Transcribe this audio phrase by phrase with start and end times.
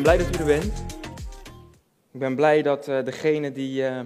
[0.00, 0.84] Ik ben blij dat u er bent.
[2.10, 4.00] Ik ben blij dat uh, degene die uh,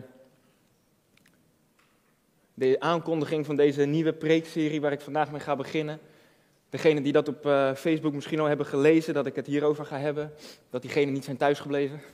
[2.54, 6.00] de aankondiging van deze nieuwe preekserie waar ik vandaag mee ga beginnen,
[6.68, 9.98] degene die dat op uh, Facebook misschien al hebben gelezen, dat ik het hierover ga
[9.98, 10.32] hebben,
[10.70, 12.00] dat diegenen niet zijn thuisgebleven.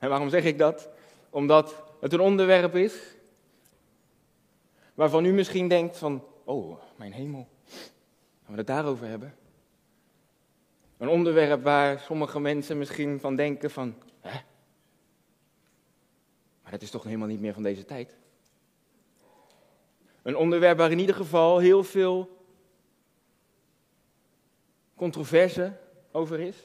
[0.00, 0.88] En waarom zeg ik dat?
[1.30, 2.94] Omdat het een onderwerp is
[4.94, 7.48] waarvan u misschien denkt van, oh, mijn hemel,
[8.44, 9.37] gaan we het daarover hebben?
[10.98, 14.40] Een onderwerp waar sommige mensen misschien van denken van, hè?
[16.62, 18.16] Maar dat is toch helemaal niet meer van deze tijd.
[20.22, 22.36] Een onderwerp waar in ieder geval heel veel
[24.94, 25.72] controverse
[26.12, 26.56] over is.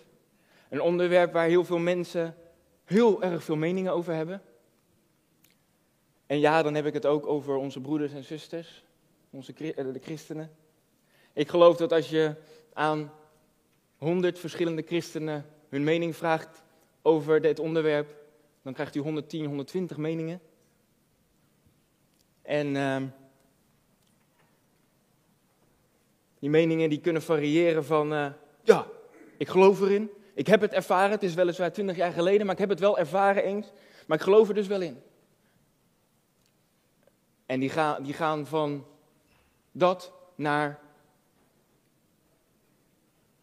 [0.69, 2.35] Een onderwerp waar heel veel mensen
[2.83, 4.41] heel erg veel meningen over hebben.
[6.25, 8.83] En ja, dan heb ik het ook over onze broeders en zusters,
[9.29, 10.51] onze, de christenen.
[11.33, 12.35] Ik geloof dat als je
[12.73, 13.11] aan
[14.03, 16.63] honderd verschillende christenen hun mening vraagt
[17.01, 18.15] over dit onderwerp,
[18.61, 20.41] dan krijgt u 110, 120 meningen.
[22.41, 23.01] En uh,
[26.39, 28.27] die meningen die kunnen variëren van, uh,
[28.63, 28.87] ja,
[29.37, 32.61] ik geloof erin, ik heb het ervaren, het is weliswaar 20 jaar geleden, maar ik
[32.61, 33.71] heb het wel ervaren eens,
[34.07, 35.01] maar ik geloof er dus wel in.
[37.45, 38.85] En die gaan, die gaan van
[39.71, 40.82] dat naar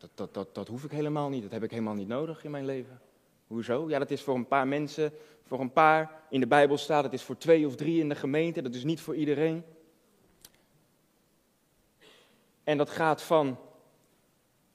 [0.00, 2.50] dat, dat, dat, dat hoef ik helemaal niet, dat heb ik helemaal niet nodig in
[2.50, 3.00] mijn leven.
[3.46, 3.88] Hoezo?
[3.88, 5.12] Ja, dat is voor een paar mensen,
[5.42, 8.14] voor een paar in de Bijbel staat, het is voor twee of drie in de
[8.14, 9.64] gemeente, dat is niet voor iedereen.
[12.64, 13.58] En dat gaat van,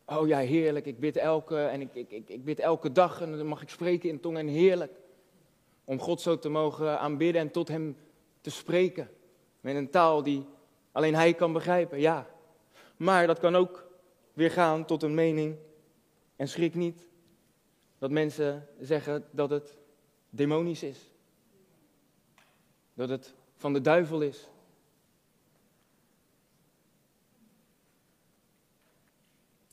[0.05, 3.37] oh ja, heerlijk, ik bid elke, en ik, ik, ik, ik bid elke dag en
[3.37, 4.93] dan mag ik spreken in tong en heerlijk.
[5.83, 7.97] Om God zo te mogen aanbidden en tot Hem
[8.41, 9.09] te spreken.
[9.61, 10.45] Met een taal die
[10.91, 12.27] alleen Hij kan begrijpen, ja.
[12.97, 13.85] Maar dat kan ook
[14.35, 15.55] weer gaan tot een mening.
[16.35, 17.05] En schrik niet
[17.97, 19.77] dat mensen zeggen dat het
[20.29, 20.99] demonisch is.
[22.93, 24.47] Dat het van de duivel is.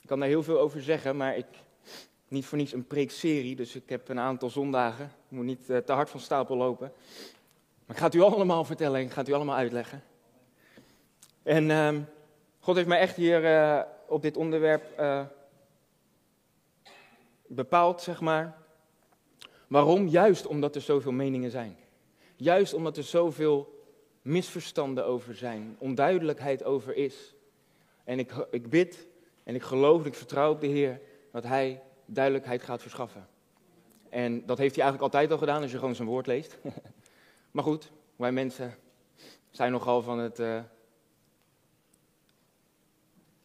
[0.00, 1.46] Ik kan daar heel veel over zeggen, maar ik,
[2.28, 5.04] niet voor niets een preekserie, dus ik heb een aantal zondagen.
[5.04, 6.92] Ik moet niet uh, te hard van stapel lopen.
[7.86, 10.02] Maar ik ga het u allemaal vertellen en ik ga het u allemaal uitleggen.
[11.42, 11.96] En uh,
[12.60, 15.24] God heeft mij echt hier uh, op dit onderwerp uh,
[17.46, 18.56] bepaald, zeg maar.
[19.68, 20.06] Waarom?
[20.06, 21.76] Juist omdat er zoveel meningen zijn.
[22.36, 23.84] Juist omdat er zoveel
[24.22, 27.34] misverstanden over zijn, onduidelijkheid over is.
[28.04, 29.06] En ik, ik bid
[29.42, 31.00] en ik geloof, ik vertrouw op de Heer
[31.30, 33.28] dat Hij duidelijkheid gaat verschaffen.
[34.08, 36.58] En dat heeft hij eigenlijk altijd al gedaan als je gewoon zijn woord leest.
[37.52, 38.74] maar goed, wij mensen
[39.50, 40.60] zijn nogal van het uh,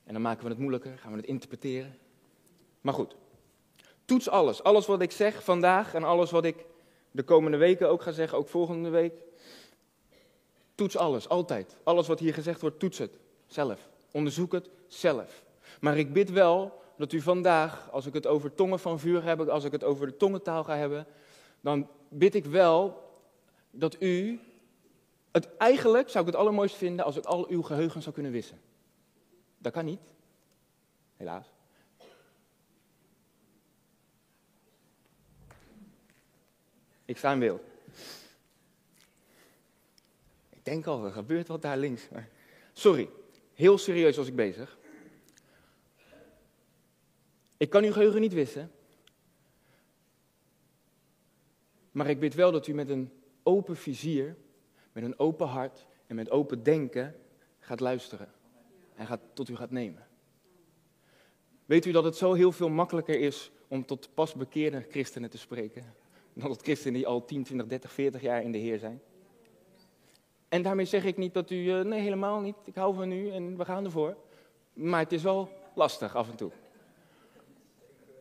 [0.08, 1.98] en dan maken we het moeilijker, gaan we het interpreteren.
[2.82, 3.16] Maar goed,
[4.06, 4.64] toets alles.
[4.64, 6.66] Alles wat ik zeg vandaag en alles wat ik
[7.12, 9.14] de komende weken ook ga zeggen, ook volgende week.
[10.76, 11.78] Toets alles, altijd.
[11.84, 13.12] Alles wat hier gezegd wordt, toets het
[13.46, 13.90] zelf.
[14.12, 15.44] Onderzoek het zelf.
[15.80, 19.50] Maar ik bid wel dat u vandaag, als ik het over tongen van vuur heb,
[19.50, 21.06] als ik het over de tongentaal ga hebben,
[21.62, 23.04] dan bid ik wel
[23.72, 24.40] dat u
[25.32, 28.60] het eigenlijk, zou ik het allermooist vinden, als ik al uw geheugen zou kunnen wissen.
[29.68, 30.00] Dat kan niet.
[31.18, 31.46] Helaas.
[37.06, 37.62] Ik sta in beeld.
[40.50, 42.08] Ik denk al, er gebeurt wat daar links.
[42.74, 43.10] Sorry,
[43.54, 44.78] heel serieus was ik bezig.
[47.58, 48.72] Ik kan uw geheugen niet wissen.
[51.92, 53.12] Maar ik bid wel dat u met een
[53.44, 54.38] open vizier,
[54.92, 57.16] met een open hart en met open denken
[57.60, 58.36] gaat luisteren
[58.98, 60.08] en gaat, tot u gaat nemen.
[61.66, 65.38] Weet u dat het zo heel veel makkelijker is om tot pas bekeerde christenen te
[65.38, 65.96] spreken,
[66.34, 69.02] dan tot christenen die al 10, 20, 30, 40 jaar in de Heer zijn?
[70.50, 73.30] En daarmee zeg ik niet dat u, eh, nee helemaal niet, ik hou van u
[73.30, 74.18] en we gaan ervoor.
[74.74, 76.52] Maar het is wel lastig af en toe.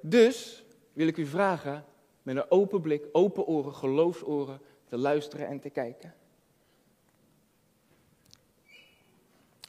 [0.00, 1.84] Dus wil ik u vragen
[2.22, 6.14] met een open blik, open oren, geloofsoren te luisteren en te kijken.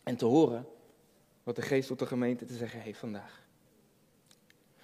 [0.04, 0.68] En te horen
[1.48, 3.42] wat de geest tot de gemeente te zeggen heeft vandaag.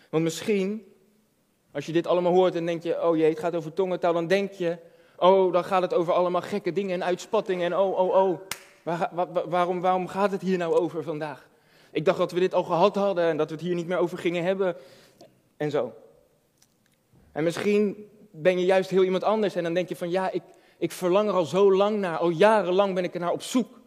[0.09, 0.85] Want misschien,
[1.71, 4.27] als je dit allemaal hoort en denk je, oh jee, het gaat over tongentaal, dan
[4.27, 4.77] denk je,
[5.17, 8.39] oh, dan gaat het over allemaal gekke dingen en uitspattingen en oh, oh, oh.
[8.83, 9.09] Waar,
[9.49, 11.47] waarom, waarom gaat het hier nou over vandaag?
[11.91, 13.97] Ik dacht dat we dit al gehad hadden en dat we het hier niet meer
[13.97, 14.75] over gingen hebben
[15.57, 15.93] en zo.
[17.31, 20.43] En misschien ben je juist heel iemand anders en dan denk je van, ja, ik,
[20.77, 23.81] ik verlang er al zo lang naar, al jarenlang ben ik er naar op zoek.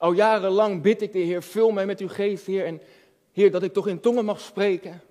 [0.00, 2.64] Al jarenlang bid ik de Heer, vul mij met uw geest, Heer.
[2.64, 2.80] En
[3.32, 5.02] Heer, dat ik toch in tongen mag spreken.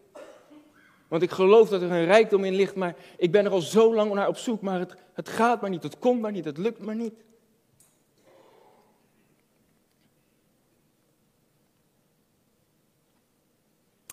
[1.07, 3.95] Want ik geloof dat er een rijkdom in ligt, maar ik ben er al zo
[3.95, 6.57] lang naar op zoek, maar het, het gaat maar niet, het komt maar niet, het
[6.57, 7.13] lukt maar niet.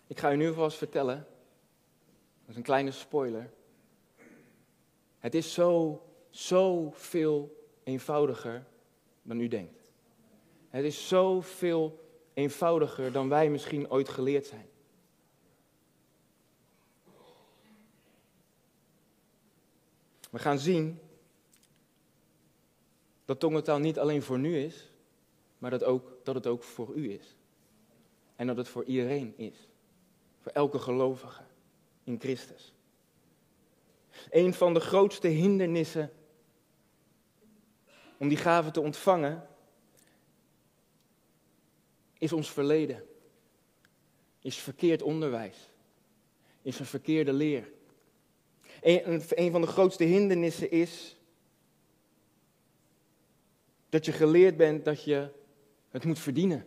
[0.06, 1.26] Ik ga u nu vast vertellen,
[2.40, 3.50] dat is een kleine spoiler.
[5.18, 8.64] Het is zo, zo veel eenvoudiger
[9.22, 9.75] dan u denkt.
[10.76, 14.68] Het is zo veel eenvoudiger dan wij misschien ooit geleerd zijn.
[20.30, 21.00] We gaan zien
[23.24, 24.90] dat tongentaal niet alleen voor nu is,
[25.58, 27.36] maar dat, ook, dat het ook voor u is.
[28.36, 29.68] En dat het voor iedereen is.
[30.40, 31.42] Voor elke gelovige
[32.04, 32.74] in Christus.
[34.30, 36.12] Een van de grootste hindernissen
[38.16, 39.48] om die gave te ontvangen
[42.26, 43.04] is ons verleden.
[44.40, 45.56] Is verkeerd onderwijs.
[46.62, 47.68] Is een verkeerde leer.
[48.80, 51.16] Een, een van de grootste hindernissen is
[53.88, 55.28] dat je geleerd bent dat je
[55.88, 56.66] het moet verdienen.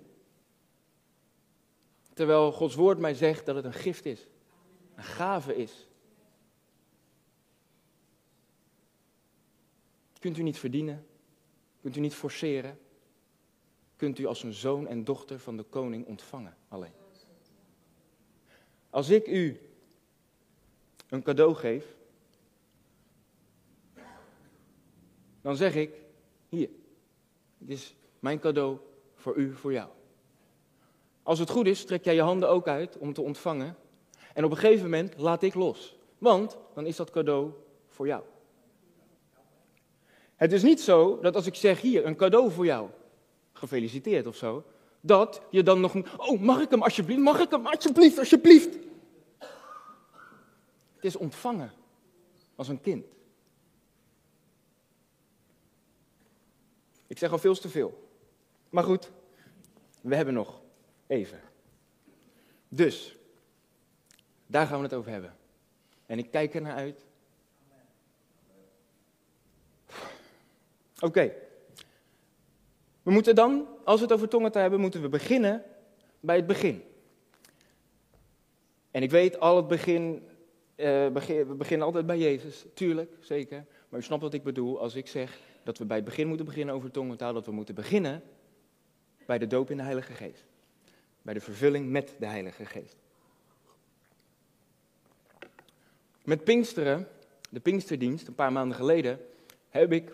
[2.13, 4.27] Terwijl Gods woord mij zegt dat het een gift is,
[4.95, 5.87] een gave is.
[10.19, 11.07] Kunt u niet verdienen,
[11.81, 12.79] kunt u niet forceren,
[13.99, 16.91] kunt u als een zoon en dochter van de koning ontvangen alleen.
[18.89, 19.59] Als ik u
[21.09, 21.85] een cadeau geef,
[25.41, 25.91] dan zeg ik,
[26.49, 26.69] hier,
[27.57, 28.77] dit is mijn cadeau
[29.15, 29.89] voor u, voor jou.
[31.23, 33.75] Als het goed is, trek jij je handen ook uit om te ontvangen.
[34.33, 35.97] En op een gegeven moment laat ik los.
[36.17, 37.51] Want dan is dat cadeau
[37.87, 38.23] voor jou.
[40.35, 42.89] Het is niet zo dat als ik zeg hier een cadeau voor jou,
[43.59, 44.65] gefeliciteerd of zo,
[45.01, 45.95] dat je dan nog.
[46.17, 47.21] Oh, mag ik hem alsjeblieft?
[47.21, 48.77] Mag ik hem alsjeblieft, alsjeblieft?
[50.95, 51.71] Het is ontvangen
[52.55, 53.05] als een kind.
[57.07, 58.09] Ik zeg al veel te veel.
[58.69, 59.11] Maar goed,
[60.01, 60.61] we hebben nog
[61.07, 61.41] even.
[62.67, 63.15] Dus,
[64.45, 65.37] daar gaan we het over hebben.
[66.05, 67.05] En ik kijk er naar uit.
[70.99, 71.48] Oké.
[73.03, 75.63] We moeten dan, als we het over tongen te hebben, moeten we beginnen
[76.19, 76.83] bij het begin.
[78.91, 80.27] En ik weet, al het begin,
[80.75, 83.65] uh, begin, we beginnen altijd bij Jezus, tuurlijk, zeker.
[83.89, 86.45] Maar u snapt wat ik bedoel als ik zeg dat we bij het begin moeten
[86.45, 88.23] beginnen over tongentaal, dat we moeten beginnen
[89.25, 90.45] bij de doop in de Heilige Geest.
[91.21, 92.95] Bij de vervulling met de Heilige Geest.
[96.23, 97.07] Met Pinksteren,
[97.49, 99.19] de Pinksterdienst, een paar maanden geleden,
[99.69, 100.13] heb ik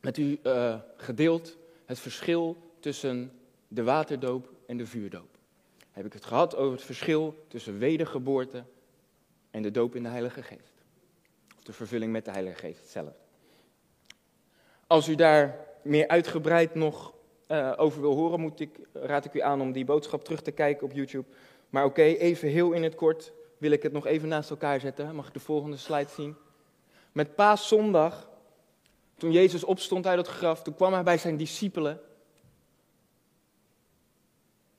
[0.00, 3.32] met u uh, gedeeld het verschil tussen
[3.68, 5.28] de waterdoop en de vuurdoop.
[5.90, 8.64] Heb ik het gehad over het verschil tussen wedergeboorte
[9.50, 10.74] en de doop in de Heilige Geest.
[11.56, 13.14] Of de vervulling met de Heilige Geest zelf.
[14.86, 17.14] Als u daar meer uitgebreid nog
[17.48, 20.50] uh, over wil horen, moet ik, raad ik u aan om die boodschap terug te
[20.50, 21.26] kijken op YouTube.
[21.70, 25.14] Maar oké, even heel in het kort wil ik het nog even naast elkaar zetten.
[25.14, 26.36] Mag ik de volgende slide zien?
[27.12, 28.28] Met paaszondag,
[29.16, 32.00] toen Jezus opstond uit het graf, toen kwam hij bij zijn discipelen.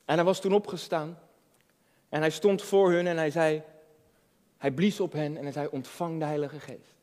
[0.06, 1.20] En hij was toen opgestaan.
[2.10, 3.64] En hij stond voor hun en hij zei,
[4.58, 6.96] hij blies op hen en hij zei, ontvang de Heilige Geest.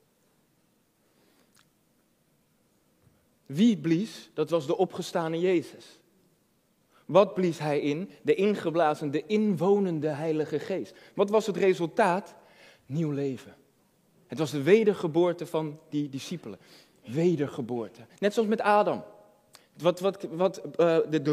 [3.47, 4.31] Wie blies?
[4.35, 6.01] Dat was de opgestane Jezus.
[7.05, 8.11] Wat blies hij in?
[8.23, 10.95] De ingeblazen, de inwonende Heilige Geest.
[11.15, 12.35] Wat was het resultaat?
[12.87, 13.57] Nieuw leven.
[14.27, 16.59] Het was de wedergeboorte van die discipelen.
[17.05, 18.01] Wedergeboorte.
[18.19, 19.05] Net zoals met Adam.
[19.79, 21.33] Wat, wat, wat, uh, de, de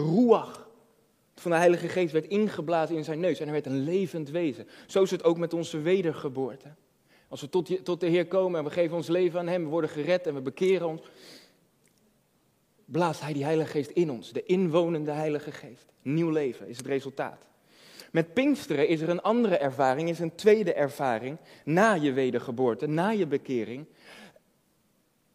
[1.35, 4.67] van de Heilige Geest werd ingeblazen in zijn neus en hij werd een levend wezen.
[4.87, 6.67] Zo is het ook met onze wedergeboorte.
[7.27, 9.69] Als we tot, tot de Heer komen en we geven ons leven aan Hem, we
[9.69, 11.01] worden gered en we bekeren ons,
[12.85, 15.85] blaast Hij die Heilige Geest in ons, de inwonende Heilige Geest.
[16.01, 17.47] Nieuw leven is het resultaat.
[18.11, 23.09] Met Pinksteren is er een andere ervaring, is een tweede ervaring na je wedergeboorte, na
[23.09, 23.85] je bekering.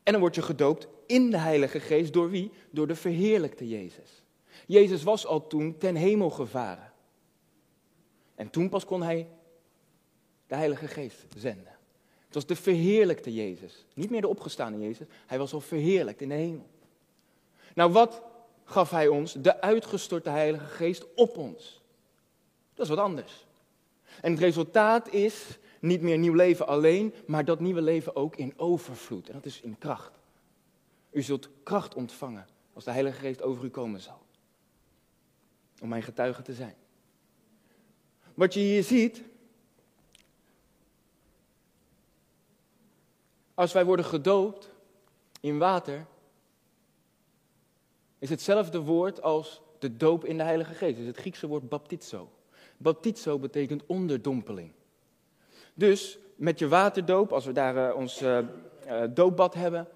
[0.07, 2.51] En dan word je gedoopt in de Heilige Geest door wie?
[2.71, 4.25] Door de verheerlijkte Jezus.
[4.67, 6.93] Jezus was al toen ten hemel gevaren.
[8.35, 9.29] En toen pas kon hij
[10.47, 11.77] de Heilige Geest zenden.
[12.25, 13.85] Het was de verheerlijkte Jezus.
[13.95, 15.07] Niet meer de opgestane Jezus.
[15.27, 16.69] Hij was al verheerlijkt in de hemel.
[17.75, 18.23] Nou, wat
[18.65, 19.33] gaf hij ons?
[19.33, 21.83] De uitgestorte Heilige Geest op ons.
[22.75, 23.47] Dat is wat anders.
[24.21, 28.53] En het resultaat is niet meer nieuw leven alleen, maar dat nieuwe leven ook in
[28.57, 29.29] overvloed.
[29.29, 30.19] En dat is in kracht.
[31.11, 34.23] U zult kracht ontvangen als de Heilige Geest over u komen zal.
[35.81, 36.75] Om mijn getuige te zijn.
[38.35, 39.23] Wat je hier ziet,
[43.55, 44.71] als wij worden gedoopt
[45.41, 46.07] in water,
[48.19, 50.93] is hetzelfde woord als de doop in de Heilige Geest.
[50.93, 52.31] Het is het Griekse woord baptizo.
[52.77, 54.73] Baptizo betekent onderdompeling.
[55.79, 58.39] Dus met je waterdoop, als we daar uh, ons uh,
[58.87, 59.89] uh, doopbad hebben,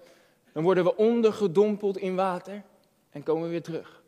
[0.53, 2.63] dan worden we ondergedompeld in water
[3.09, 4.03] en komen we weer terug.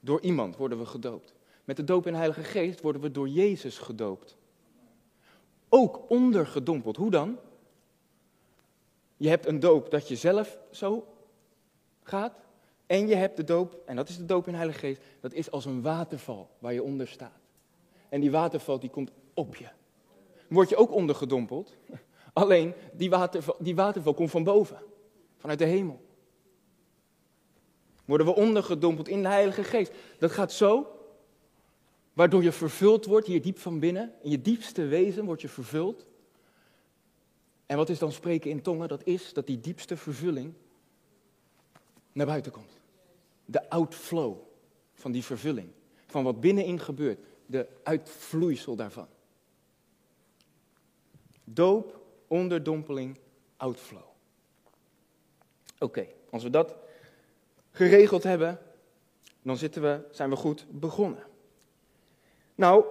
[0.00, 1.34] Door iemand worden we gedoopt.
[1.64, 4.36] Met de doop in de Heilige Geest worden we door Jezus gedoopt.
[5.68, 6.96] Ook ondergedompeld.
[6.96, 7.38] Hoe dan?
[9.16, 11.06] Je hebt een doop dat je zelf zo
[12.02, 12.40] gaat.
[12.86, 15.32] En je hebt de doop, en dat is de doop in de Heilige Geest, dat
[15.32, 17.40] is als een waterval waar je onder staat.
[18.08, 19.68] En die waterval die komt op je.
[20.48, 21.76] Word je ook ondergedompeld.
[22.32, 24.82] Alleen die waterval, die waterval komt van boven,
[25.36, 26.06] vanuit de hemel.
[28.04, 29.92] Worden we ondergedompeld in de Heilige Geest.
[30.18, 30.86] Dat gaat zo,
[32.12, 34.12] waardoor je vervuld wordt hier diep van binnen.
[34.22, 36.06] In je diepste wezen word je vervuld.
[37.66, 38.88] En wat is dan spreken in tongen?
[38.88, 40.54] Dat is dat die diepste vervulling
[42.12, 42.80] naar buiten komt.
[43.44, 44.36] De outflow
[44.94, 45.68] van die vervulling.
[46.06, 47.18] Van wat binnenin gebeurt.
[47.46, 49.08] De uitvloeisel daarvan.
[51.52, 53.18] Doop, onderdompeling,
[53.56, 54.02] outflow.
[55.78, 56.74] Oké, als we dat
[57.70, 58.58] geregeld hebben,
[59.42, 61.22] dan zitten we, zijn we goed begonnen.
[62.54, 62.84] Nou,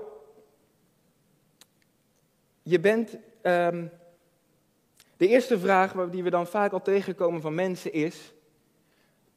[2.64, 3.18] je bent.
[3.42, 3.92] Um,
[5.18, 8.34] de eerste vraag die we dan vaak al tegenkomen van mensen is: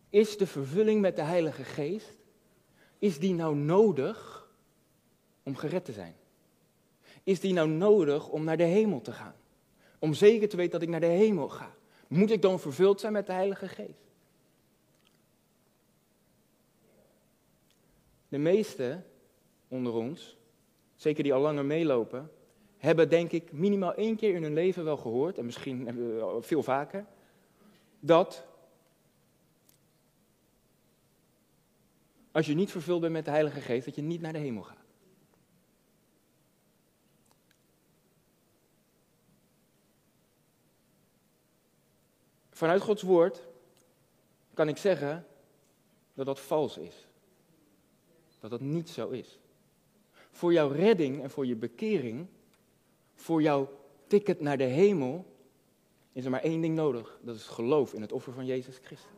[0.09, 2.17] Is de vervulling met de Heilige Geest,
[2.99, 4.49] is die nou nodig
[5.43, 6.15] om gered te zijn?
[7.25, 9.35] Is die nou nodig om naar de hemel te gaan?
[9.99, 11.75] Om zeker te weten dat ik naar de hemel ga.
[12.09, 14.09] Moet ik dan vervuld zijn met de Heilige Geest?
[18.29, 19.07] De meesten
[19.69, 20.37] onder ons,
[20.97, 22.31] zeker die al langer meelopen,
[22.77, 25.89] hebben denk ik minimaal één keer in hun leven wel gehoord, en misschien
[26.41, 27.07] veel vaker,
[28.01, 28.47] dat
[32.33, 34.63] als je niet vervuld bent met de Heilige Geest, dat je niet naar de hemel
[34.63, 34.80] gaat.
[42.61, 43.47] Vanuit Gods woord
[44.55, 45.27] kan ik zeggen
[46.15, 47.07] dat dat vals is.
[48.41, 49.39] Dat dat niet zo is.
[50.31, 52.27] Voor jouw redding en voor je bekering,
[53.15, 53.69] voor jouw
[54.07, 55.25] ticket naar de hemel,
[56.13, 57.19] is er maar één ding nodig.
[57.23, 59.11] Dat is geloof in het offer van Jezus Christus.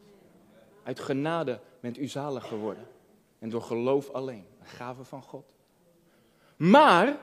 [0.82, 2.87] Uit genade bent u zalig geworden.
[3.38, 4.46] En door geloof alleen.
[4.61, 5.54] Een gave van God.
[6.56, 7.18] Maar,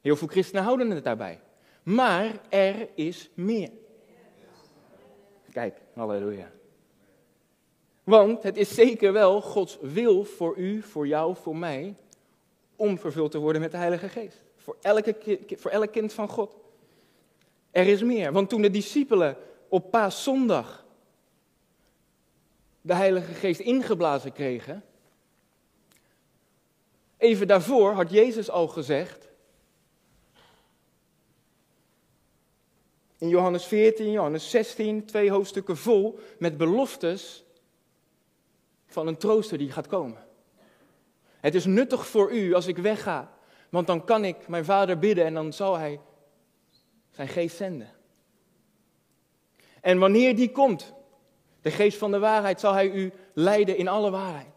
[0.00, 1.40] heel veel christenen houden het daarbij.
[1.82, 3.70] Maar er is meer.
[5.52, 6.50] Kijk, halleluja.
[8.04, 11.94] Want het is zeker wel Gods wil voor u, voor jou, voor mij,
[12.76, 14.42] om vervuld te worden met de Heilige Geest.
[14.56, 16.56] Voor, elke, voor elk kind van God.
[17.70, 18.32] Er is meer.
[18.32, 19.36] Want toen de discipelen
[19.68, 20.84] op paaszondag
[22.80, 24.84] de Heilige Geest ingeblazen kregen,
[27.16, 29.29] even daarvoor had Jezus al gezegd,
[33.20, 37.44] in Johannes 14, Johannes 16, twee hoofdstukken vol met beloftes
[38.86, 40.24] van een trooster die gaat komen.
[41.36, 43.32] Het is nuttig voor u als ik wegga,
[43.68, 46.00] want dan kan ik mijn vader bidden en dan zal hij
[47.10, 47.90] zijn geest zenden.
[49.80, 50.94] En wanneer die komt,
[51.62, 54.54] de geest van de waarheid, zal hij u leiden in alle waarheid.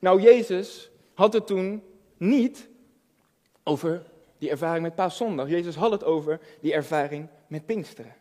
[0.00, 1.82] Nou, Jezus had het toen
[2.16, 2.68] niet
[3.62, 4.12] over
[4.44, 5.48] die ervaring met Paaszondag.
[5.48, 8.14] Jezus had het over die ervaring met Pinksteren.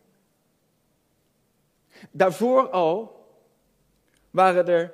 [2.11, 3.25] Daarvoor al
[4.31, 4.93] waren er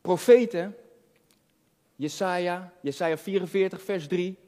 [0.00, 0.76] profeten,
[1.96, 4.38] Jesaja, Jesaja 44, vers 3.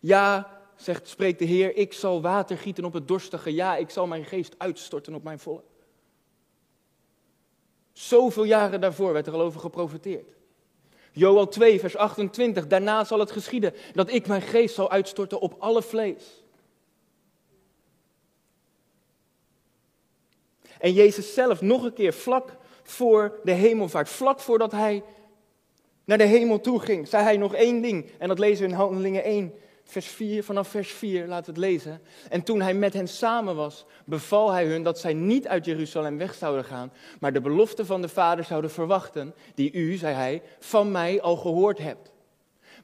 [0.00, 3.54] Ja, zegt, spreekt de Heer, ik zal water gieten op het dorstige.
[3.54, 5.64] Ja, ik zal mijn geest uitstorten op mijn volk.
[7.92, 10.35] Zoveel jaren daarvoor werd er al over geprofeteerd.
[11.18, 12.66] Joel 2, vers 28.
[12.66, 16.44] Daarna zal het geschieden dat ik mijn geest zal uitstorten op alle vlees.
[20.78, 25.02] En Jezus zelf nog een keer vlak voor de hemelvaart, vlak voordat hij
[26.04, 28.10] naar de hemel toe ging, zei hij nog één ding.
[28.18, 29.54] En dat lezen we in Handelingen 1,
[29.86, 32.00] vers 4, vanaf vers 4, laat het lezen.
[32.28, 36.18] En toen hij met hen samen was, beval hij hun dat zij niet uit Jeruzalem
[36.18, 40.42] weg zouden gaan, maar de belofte van de Vader zouden verwachten, die u, zei hij,
[40.58, 42.12] van mij al gehoord hebt.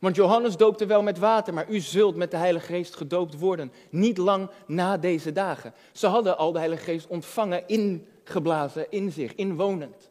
[0.01, 3.73] Want Johannes doopte wel met water, maar u zult met de Heilige Geest gedoopt worden,
[3.91, 5.75] niet lang na deze dagen.
[5.93, 10.11] Ze hadden al de Heilige Geest ontvangen, ingeblazen in zich, inwonend.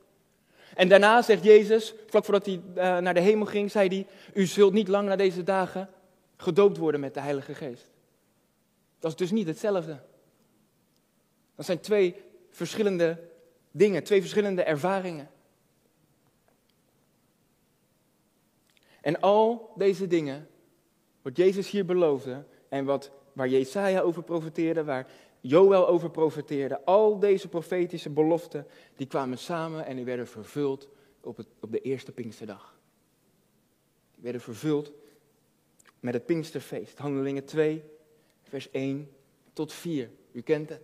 [0.76, 4.46] En daarna zegt Jezus, vlak voordat hij uh, naar de hemel ging, zei hij, u
[4.46, 5.90] zult niet lang na deze dagen
[6.42, 7.90] gedoopt worden met de Heilige Geest.
[9.00, 10.00] Dat is dus niet hetzelfde.
[11.56, 12.16] Dat zijn twee
[12.50, 13.30] verschillende
[13.72, 15.30] dingen, twee verschillende ervaringen.
[19.02, 20.48] En al deze dingen,
[21.22, 25.08] wat Jezus hier beloofde en wat, waar Jesaja over profeteerde, waar
[25.42, 30.88] Joël over profeteerde, al deze profetische beloften, die kwamen samen en die werden vervuld
[31.22, 32.80] op, het, op de eerste Pinksterdag.
[34.14, 34.92] Die werden vervuld
[36.02, 36.98] met het Pinksterfeest.
[36.98, 37.84] Handelingen 2,
[38.44, 39.10] vers 1
[39.54, 40.10] tot 4.
[40.32, 40.82] U kent het.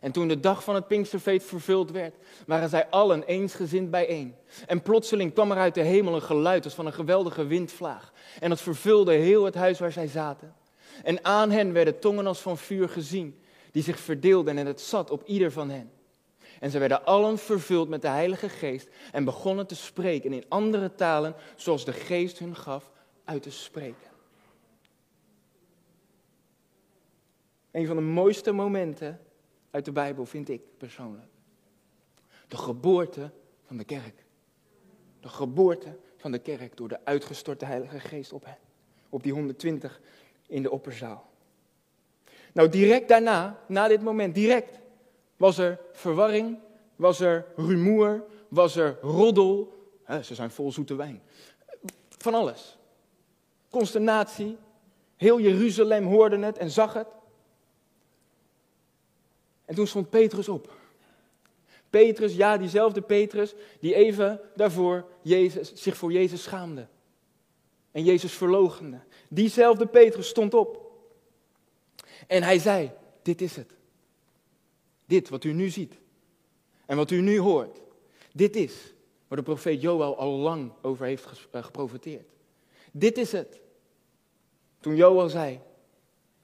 [0.00, 2.14] En toen de dag van het Pinksterfeest vervuld werd,
[2.46, 4.34] waren zij allen eensgezind bijeen.
[4.66, 8.12] En plotseling kwam er uit de hemel een geluid als van een geweldige windvlaag.
[8.40, 10.54] En dat vervulde heel het huis waar zij zaten.
[11.02, 15.10] En aan hen werden tongen als van vuur gezien, die zich verdeelden en het zat
[15.10, 15.90] op ieder van hen.
[16.60, 20.94] En ze werden allen vervuld met de Heilige Geest en begonnen te spreken in andere
[20.94, 22.90] talen, zoals de Geest hun gaf
[23.24, 24.09] uit te spreken.
[27.70, 29.20] Een van de mooiste momenten
[29.70, 31.28] uit de Bijbel vind ik persoonlijk.
[32.48, 33.30] De geboorte
[33.66, 34.24] van de kerk.
[35.20, 38.58] De geboorte van de kerk door de uitgestorte Heilige Geest op hen.
[39.08, 40.00] Op die 120
[40.46, 41.30] in de opperzaal.
[42.52, 44.78] Nou, direct daarna, na dit moment, direct,
[45.36, 46.58] was er verwarring,
[46.96, 49.74] was er rumoer, was er roddel.
[50.22, 51.22] ze zijn vol zoete wijn.
[52.08, 52.78] Van alles.
[53.70, 54.58] Consternatie.
[55.16, 57.06] Heel Jeruzalem hoorde het en zag het.
[59.70, 60.72] En toen stond Petrus op.
[61.90, 66.86] Petrus, ja, diezelfde Petrus, die even daarvoor Jezus, zich voor Jezus schaamde.
[67.90, 69.00] En Jezus verlogende.
[69.28, 70.92] Diezelfde Petrus stond op.
[72.26, 72.92] En hij zei,
[73.22, 73.74] dit is het.
[75.06, 75.94] Dit wat u nu ziet.
[76.86, 77.80] En wat u nu hoort.
[78.32, 78.92] Dit is
[79.28, 82.28] waar de profeet Joël al lang over heeft eh, geprofeteerd.
[82.92, 83.60] Dit is het.
[84.80, 85.60] Toen Joël zei,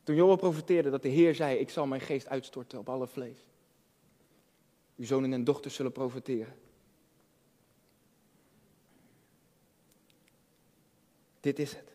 [0.07, 3.47] toen Joel profeteerde dat de Heer zei, ik zal mijn geest uitstorten op alle vlees.
[4.97, 6.55] Uw zonen en dochters zullen profeteren.
[11.41, 11.93] Dit is het.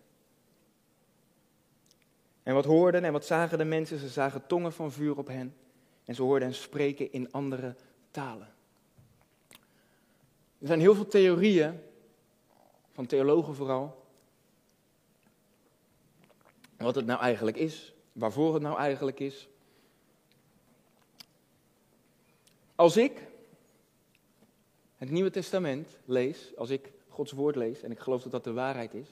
[2.43, 4.00] En wat hoorden en wat zagen de mensen?
[4.00, 5.56] Ze zagen tongen van vuur op hen.
[6.06, 7.76] En ze hoorden hen spreken in andere
[8.12, 8.54] talen.
[10.60, 11.80] Er zijn heel veel theorieën,
[12.91, 14.06] van theologen vooral,
[16.78, 19.47] wat het nou eigenlijk is waarvoor het nou eigenlijk is.
[22.75, 23.27] Als ik
[24.97, 28.53] het Nieuwe Testament lees, als ik Gods woord lees, en ik geloof dat dat de
[28.53, 29.07] waarheid is,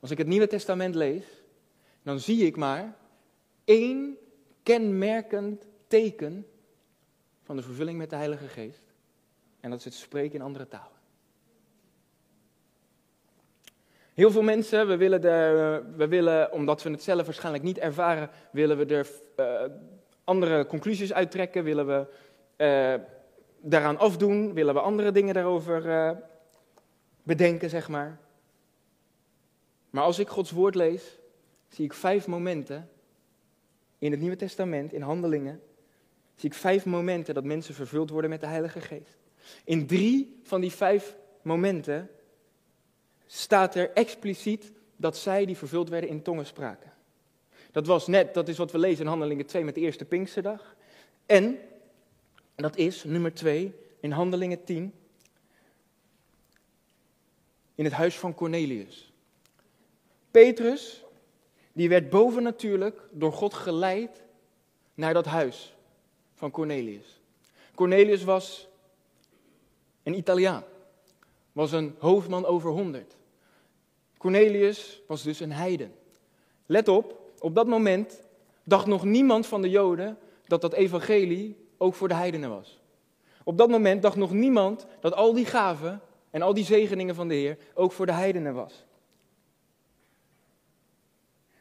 [0.00, 1.24] als ik het Nieuwe Testament lees,
[2.02, 2.96] dan zie ik maar
[3.64, 4.16] één
[4.62, 6.46] kenmerkend teken
[7.42, 8.92] van de vervulling met de Heilige Geest.
[9.60, 10.91] En dat is het spreken in andere talen.
[14.14, 15.20] Heel veel mensen, we willen,
[15.96, 19.74] we willen, omdat we het zelf waarschijnlijk niet ervaren, willen we er uh,
[20.24, 22.06] andere conclusies uittrekken, willen we
[22.56, 23.06] uh,
[23.60, 26.10] daaraan afdoen, willen we andere dingen daarover uh,
[27.22, 28.18] bedenken, zeg maar.
[29.90, 31.18] Maar als ik Gods woord lees,
[31.68, 32.88] zie ik vijf momenten
[33.98, 35.60] in het Nieuwe Testament, in handelingen,
[36.34, 39.18] zie ik vijf momenten dat mensen vervuld worden met de Heilige Geest.
[39.64, 42.10] In drie van die vijf momenten
[43.34, 46.92] staat er expliciet dat zij die vervuld werden in tongen spraken.
[47.70, 50.76] Dat was net, dat is wat we lezen in Handelingen 2 met de eerste Pinksterdag.
[51.26, 51.58] En
[52.54, 54.94] dat is nummer 2 in Handelingen 10
[57.74, 59.12] in het huis van Cornelius.
[60.30, 61.04] Petrus,
[61.72, 64.22] die werd bovennatuurlijk door God geleid
[64.94, 65.76] naar dat huis
[66.34, 67.20] van Cornelius.
[67.74, 68.68] Cornelius was
[70.02, 70.64] een Italiaan,
[71.52, 73.20] was een hoofdman over honderd.
[74.22, 75.94] Cornelius was dus een heiden.
[76.66, 78.22] Let op, op dat moment
[78.64, 82.80] dacht nog niemand van de Joden dat dat evangelie ook voor de heidenen was.
[83.44, 87.28] Op dat moment dacht nog niemand dat al die gaven en al die zegeningen van
[87.28, 88.84] de Heer ook voor de heidenen was.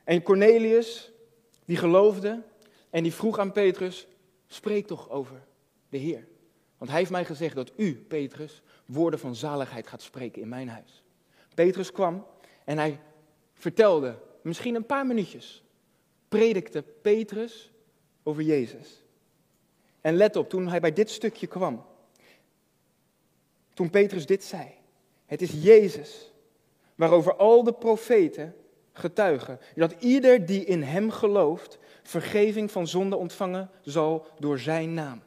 [0.03, 1.11] En Cornelius,
[1.65, 2.41] die geloofde
[2.89, 4.07] en die vroeg aan Petrus,
[4.47, 5.43] spreek toch over
[5.89, 6.27] de Heer.
[6.77, 10.69] Want hij heeft mij gezegd dat u, Petrus, woorden van zaligheid gaat spreken in mijn
[10.69, 11.03] huis.
[11.53, 12.25] Petrus kwam
[12.71, 12.99] en hij
[13.53, 15.63] vertelde, misschien een paar minuutjes,
[16.27, 17.71] predikte Petrus
[18.23, 19.03] over Jezus.
[20.01, 21.85] En let op, toen hij bij dit stukje kwam,
[23.73, 24.67] toen Petrus dit zei,
[25.25, 26.31] het is Jezus
[26.95, 28.55] waarover al de profeten
[28.93, 35.21] getuigen, dat ieder die in hem gelooft, vergeving van zonde ontvangen zal door zijn naam.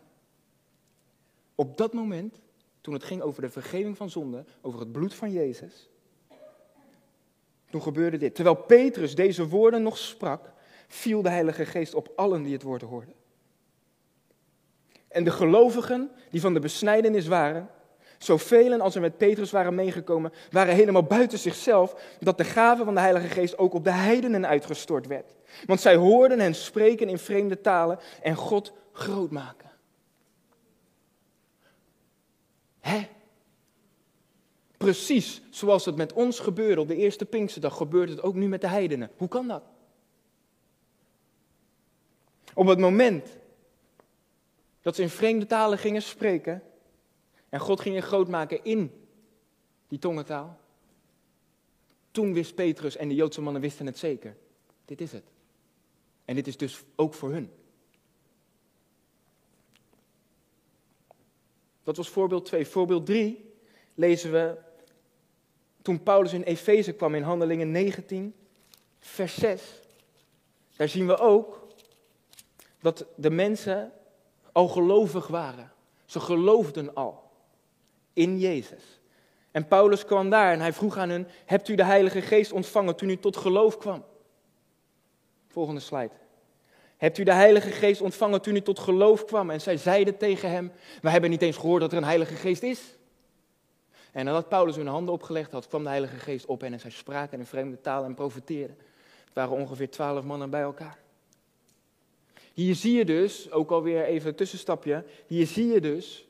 [1.54, 2.40] Op dat moment,
[2.80, 5.88] toen het ging over de vergeving van zonde, over het bloed van Jezus,
[7.74, 8.34] toen gebeurde dit.
[8.34, 10.52] Terwijl Petrus deze woorden nog sprak,
[10.88, 13.14] viel de Heilige Geest op allen die het woord hoorden.
[15.08, 17.70] En de gelovigen die van de besnijdenis waren,
[18.18, 22.94] zoveel als er met Petrus waren meegekomen, waren helemaal buiten zichzelf dat de gave van
[22.94, 25.36] de Heilige Geest ook op de heidenen uitgestort werd.
[25.66, 29.70] Want zij hoorden hen spreken in vreemde talen en God groot maken.
[32.80, 33.08] Hè?
[34.84, 38.60] Precies zoals het met ons gebeurde op de eerste Pinksterdag, gebeurt het ook nu met
[38.60, 39.10] de heidenen.
[39.16, 39.62] Hoe kan dat?
[42.54, 43.36] Op het moment
[44.80, 46.62] dat ze in vreemde talen gingen spreken
[47.48, 49.06] en God ging je groot maken in
[49.88, 50.58] die tongentaal,
[52.10, 54.36] toen wist Petrus en de Joodse mannen wisten het zeker.
[54.84, 55.24] Dit is het.
[56.24, 57.50] En dit is dus ook voor hun.
[61.82, 62.66] Dat was voorbeeld 2.
[62.66, 63.52] Voorbeeld 3
[63.94, 64.63] lezen we
[65.84, 68.34] toen Paulus in Efeze kwam in Handelingen 19,
[68.98, 69.62] vers 6.
[70.76, 71.66] Daar zien we ook
[72.80, 73.92] dat de mensen
[74.52, 75.72] al gelovig waren.
[76.04, 77.30] Ze geloofden al
[78.12, 79.00] in Jezus.
[79.50, 82.96] En Paulus kwam daar en hij vroeg aan hen: Hebt u de Heilige Geest ontvangen
[82.96, 84.04] toen u tot geloof kwam?
[85.48, 86.14] Volgende slide.
[86.96, 89.50] Hebt u de Heilige Geest ontvangen toen u tot geloof kwam?
[89.50, 92.62] En zij zeiden tegen hem: We hebben niet eens gehoord dat er een Heilige Geest
[92.62, 92.96] is.
[94.14, 96.90] En nadat Paulus hun handen opgelegd had, kwam de Heilige Geest op hen en zij
[96.90, 98.76] spraken in vreemde taal en profeteerden.
[99.24, 100.98] Het waren ongeveer twaalf mannen bij elkaar.
[102.52, 106.28] Hier zie je dus, ook alweer even een tussenstapje, hier zie je dus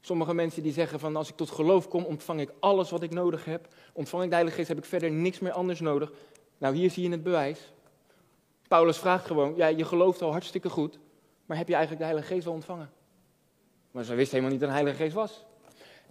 [0.00, 3.10] sommige mensen die zeggen van als ik tot geloof kom, ontvang ik alles wat ik
[3.10, 3.68] nodig heb.
[3.92, 6.12] Ontvang ik de Heilige Geest, heb ik verder niks meer anders nodig.
[6.58, 7.72] Nou, hier zie je het bewijs.
[8.68, 10.98] Paulus vraagt gewoon, ja, je gelooft al hartstikke goed,
[11.46, 12.90] maar heb je eigenlijk de Heilige Geest wel ontvangen?
[13.90, 15.44] Maar ze wisten helemaal niet dat een Heilige Geest was.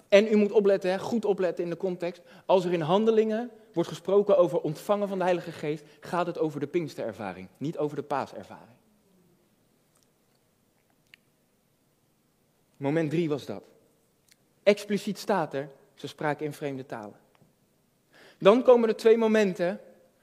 [0.10, 2.22] En u moet opletten, goed opletten in de context.
[2.46, 6.60] Als er in handelingen wordt gesproken over ontvangen van de Heilige Geest, gaat het over
[6.60, 8.78] de Pinksterervaring, niet over de Paaservaring.
[12.78, 13.64] Moment drie was dat.
[14.64, 17.18] Expliciet staat er, ze spraken in vreemde talen.
[18.38, 19.80] Dan komen er twee momenten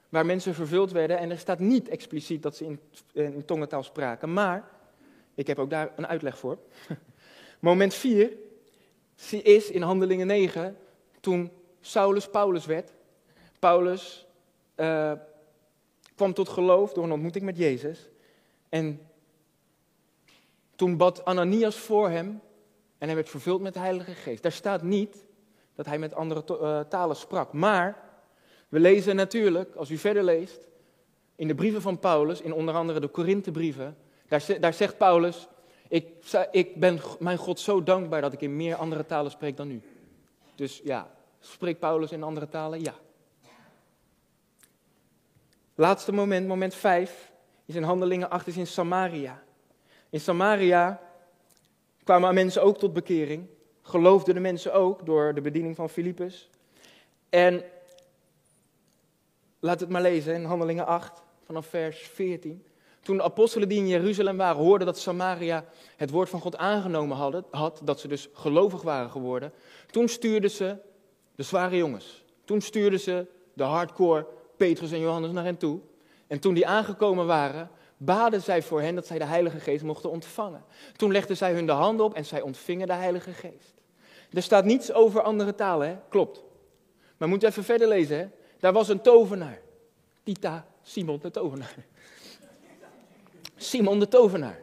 [0.09, 2.79] waar mensen vervuld werden en er staat niet expliciet dat ze in,
[3.13, 4.69] in tongentaal spraken, maar
[5.35, 6.57] ik heb ook daar een uitleg voor.
[7.59, 8.31] Moment 4
[9.31, 10.77] is in Handelingen 9
[11.19, 11.51] toen
[11.81, 12.93] Saulus Paulus werd.
[13.59, 14.27] Paulus
[14.75, 15.11] uh,
[16.15, 18.09] kwam tot geloof door een ontmoeting met Jezus.
[18.69, 19.01] En
[20.75, 22.41] toen bad Ananias voor hem
[22.97, 24.43] en hij werd vervuld met de Heilige Geest.
[24.43, 25.25] Daar staat niet
[25.75, 28.05] dat hij met andere uh, talen sprak, maar
[28.69, 30.67] we lezen natuurlijk, als u verder leest,
[31.35, 35.47] in de brieven van Paulus, in onder andere de Korinthebrieven, daar, daar zegt Paulus,
[35.89, 36.07] ik,
[36.51, 39.81] ik ben mijn God zo dankbaar dat ik in meer andere talen spreek dan u.
[40.55, 42.81] Dus ja, spreekt Paulus in andere talen?
[42.81, 42.93] Ja.
[45.75, 47.31] Laatste moment, moment 5,
[47.65, 49.43] is in Handelingen 8, is in Samaria.
[50.09, 51.01] In Samaria
[52.03, 53.47] kwamen mensen ook tot bekering.
[53.81, 56.49] Geloofden de mensen ook door de bediening van Filippus.
[57.29, 57.63] En
[59.59, 62.65] laat het maar lezen in Handelingen 8, vanaf vers 14.
[63.01, 67.17] Toen de apostelen die in Jeruzalem waren hoorden dat Samaria het woord van God aangenomen
[67.17, 69.51] hadden, had, dat ze dus gelovig waren geworden,
[69.91, 70.75] toen stuurden ze
[71.35, 72.23] de zware jongens.
[72.45, 75.79] Toen stuurden ze de hardcore Petrus en Johannes naar hen toe.
[76.27, 80.09] En toen die aangekomen waren, baden zij voor hen dat zij de Heilige Geest mochten
[80.09, 80.63] ontvangen.
[80.95, 83.73] Toen legden zij hun de handen op en zij ontvingen de Heilige Geest.
[84.31, 85.95] Er staat niets over andere talen, hè?
[86.09, 86.43] klopt.
[87.17, 88.27] Maar moet even verder lezen, hè?
[88.59, 89.61] Daar was een tovenaar.
[90.23, 91.75] Tita Simon de tovenaar.
[93.57, 94.61] Simon de tovenaar.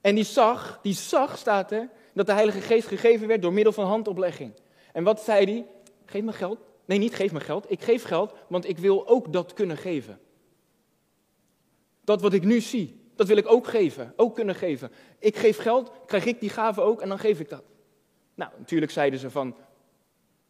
[0.00, 3.72] En die zag, die zag, staat er, dat de Heilige Geest gegeven werd door middel
[3.72, 4.52] van handoplegging.
[4.92, 5.66] En wat zei hij?
[6.04, 6.58] Geef me geld.
[6.84, 7.70] Nee, niet geef me geld.
[7.70, 10.18] Ik geef geld, want ik wil ook dat kunnen geven.
[12.04, 14.90] Dat wat ik nu zie, dat wil ik ook geven, ook kunnen geven.
[15.18, 17.62] Ik geef geld, krijg ik die gave ook en dan geef ik dat.
[18.34, 19.56] Nou, natuurlijk zeiden ze van,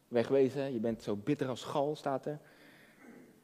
[0.07, 2.39] wegwezen, je bent zo bitter als gal, staat er.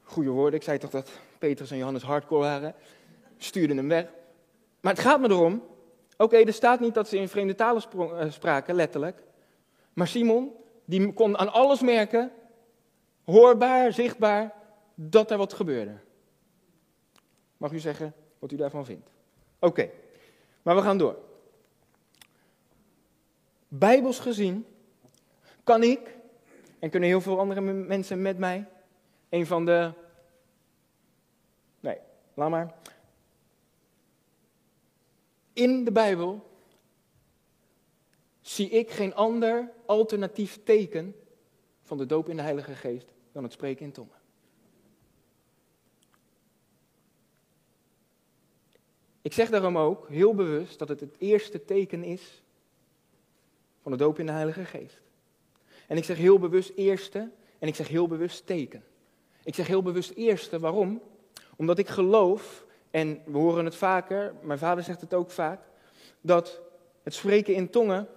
[0.01, 2.75] Goeie woorden, ik zei toch dat Petrus en Johannes hardcore waren
[3.43, 4.05] stuurden hem weg.
[4.79, 5.63] Maar het gaat me erom,
[6.17, 9.23] oké, er staat niet dat ze in vreemde talen eh, spraken, letterlijk.
[9.93, 10.51] Maar Simon,
[10.85, 12.31] die kon aan alles merken,
[13.23, 14.53] hoorbaar, zichtbaar,
[14.95, 15.97] dat er wat gebeurde.
[17.57, 19.09] Mag u zeggen wat u daarvan vindt?
[19.59, 19.89] Oké,
[20.61, 21.17] maar we gaan door.
[23.67, 24.65] Bijbels gezien
[25.63, 26.17] kan ik,
[26.79, 28.65] en kunnen heel veel andere mensen met mij,
[29.29, 29.91] een van de.
[31.79, 31.97] Nee,
[32.33, 32.73] laat maar
[35.59, 36.49] in de Bijbel
[38.41, 41.15] zie ik geen ander alternatief teken
[41.83, 44.17] van de doop in de Heilige Geest dan het spreken in tongen.
[49.21, 52.43] Ik zeg daarom ook heel bewust dat het het eerste teken is
[53.81, 55.01] van de doop in de Heilige Geest.
[55.87, 58.83] En ik zeg heel bewust eerste en ik zeg heel bewust teken.
[59.43, 61.01] Ik zeg heel bewust eerste, waarom?
[61.55, 65.61] Omdat ik geloof, en we horen het vaker, mijn vader zegt het ook vaak,
[66.21, 66.61] dat
[67.03, 68.07] het spreken in tongen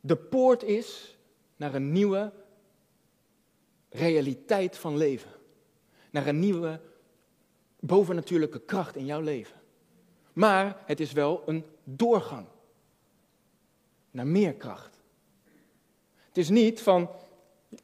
[0.00, 1.18] de poort is
[1.56, 2.32] naar een nieuwe
[3.88, 5.30] realiteit van leven.
[6.10, 6.80] Naar een nieuwe
[7.80, 9.56] bovennatuurlijke kracht in jouw leven.
[10.32, 12.46] Maar het is wel een doorgang
[14.10, 15.00] naar meer kracht.
[16.28, 17.10] Het is niet van,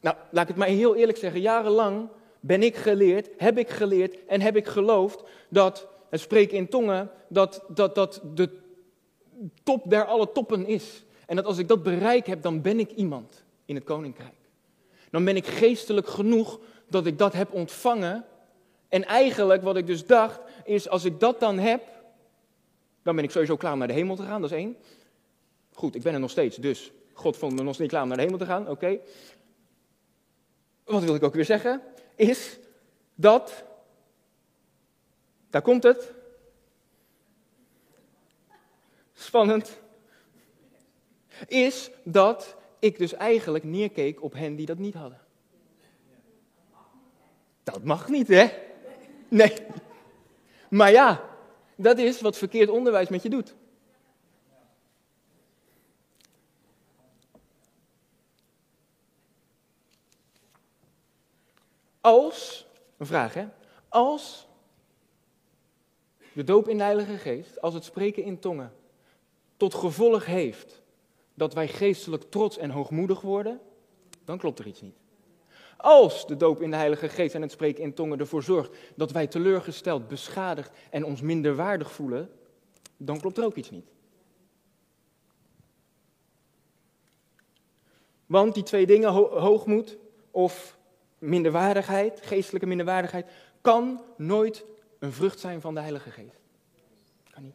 [0.00, 2.09] nou laat ik het maar heel eerlijk zeggen, jarenlang
[2.46, 7.11] ben ik geleerd, heb ik geleerd en heb ik geloofd dat het spreken in tongen,
[7.28, 8.59] dat, dat, dat de
[9.62, 11.04] top der alle toppen is.
[11.26, 14.35] En dat als ik dat bereik heb, dan ben ik iemand in het koninkrijk.
[15.11, 18.24] Dan ben ik geestelijk genoeg dat ik dat heb ontvangen.
[18.88, 21.83] En eigenlijk wat ik dus dacht, is als ik dat dan heb,
[23.02, 24.76] dan ben ik sowieso klaar om naar de hemel te gaan, dat is één.
[25.72, 28.16] Goed, ik ben er nog steeds, dus God vond me nog niet klaar om naar
[28.16, 28.98] de hemel te gaan, oké.
[30.85, 31.83] Wat wil ik ook weer zeggen,
[32.14, 32.59] is
[33.14, 33.64] dat,
[35.50, 36.12] daar komt het,
[39.12, 39.81] spannend,
[41.46, 45.20] is dat ik dus eigenlijk neerkeek op hen die dat niet hadden.
[47.62, 48.48] Dat mag niet, hè?
[49.29, 49.53] Nee.
[50.70, 51.29] Maar ja,
[51.77, 53.55] dat is wat verkeerd onderwijs met je doet.
[62.04, 63.46] Als, een vraag hè,
[63.88, 64.48] als
[66.32, 68.72] de doop in de Heilige Geest, als het spreken in tongen,
[69.56, 70.82] tot gevolg heeft
[71.34, 73.60] dat wij geestelijk trots en hoogmoedig worden,
[74.24, 74.96] dan klopt er iets niet.
[75.76, 79.10] Als de doop in de Heilige Geest en het spreken in tongen ervoor zorgt dat
[79.10, 82.30] wij teleurgesteld, beschadigd en ons minderwaardig voelen,
[82.96, 83.90] dan klopt er ook iets niet.
[88.26, 89.96] Want die twee dingen, hoogmoed
[90.30, 90.76] of
[91.28, 94.64] minderwaardigheid, geestelijke minderwaardigheid, kan nooit
[94.98, 96.40] een vrucht zijn van de Heilige Geest.
[97.30, 97.54] Kan niet.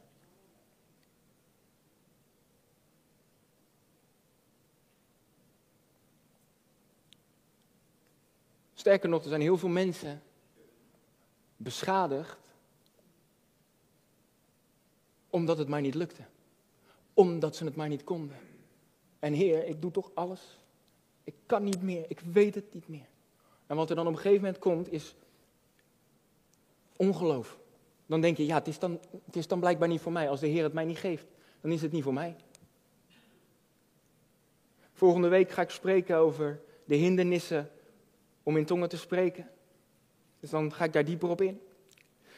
[8.74, 10.22] Sterker nog, er zijn heel veel mensen
[11.58, 12.38] beschadigd
[15.30, 16.24] omdat het maar niet lukte.
[17.14, 18.38] Omdat ze het maar niet konden.
[19.20, 20.60] En Heer, ik doe toch alles.
[21.24, 23.09] Ik kan niet meer, ik weet het niet meer.
[23.70, 25.16] En wat er dan op een gegeven moment komt, is
[26.96, 27.60] ongeloof.
[28.06, 30.30] Dan denk je, ja, het is dan, het is dan blijkbaar niet voor mij.
[30.30, 31.26] Als de Heer het mij niet geeft,
[31.62, 32.36] dan is het niet voor mij.
[34.94, 37.72] Volgende week ga ik spreken over de hindernissen
[38.44, 39.50] om in tongen te spreken.
[40.40, 41.62] Dus dan ga ik daar dieper op in.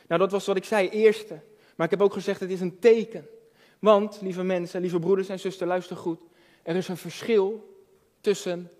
[0.08, 1.40] Nou, dat was wat ik zei, eerste.
[1.76, 3.28] Maar ik heb ook gezegd, het is een teken.
[3.80, 6.20] Want, lieve mensen, lieve broeders en zusters, luister goed.
[6.64, 7.76] Er is een verschil
[8.22, 8.72] tussen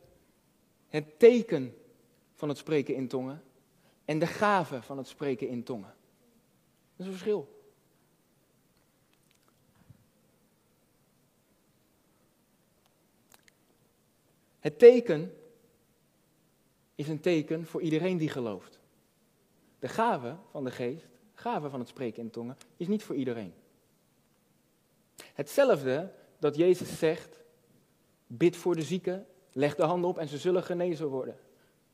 [0.88, 1.76] het teken
[2.42, 3.44] van het spreken in tongen
[4.06, 5.94] en de gave van het spreken in tongen.
[6.96, 7.62] Dat is een verschil.
[14.60, 15.34] Het teken
[16.96, 18.80] is een teken voor iedereen die gelooft.
[19.80, 23.54] De gave van de geest, gave van het spreken in tongen, is niet voor iedereen.
[25.34, 27.38] Hetzelfde dat Jezus zegt,
[28.28, 31.50] bid voor de zieken, leg de handen op en ze zullen genezen worden.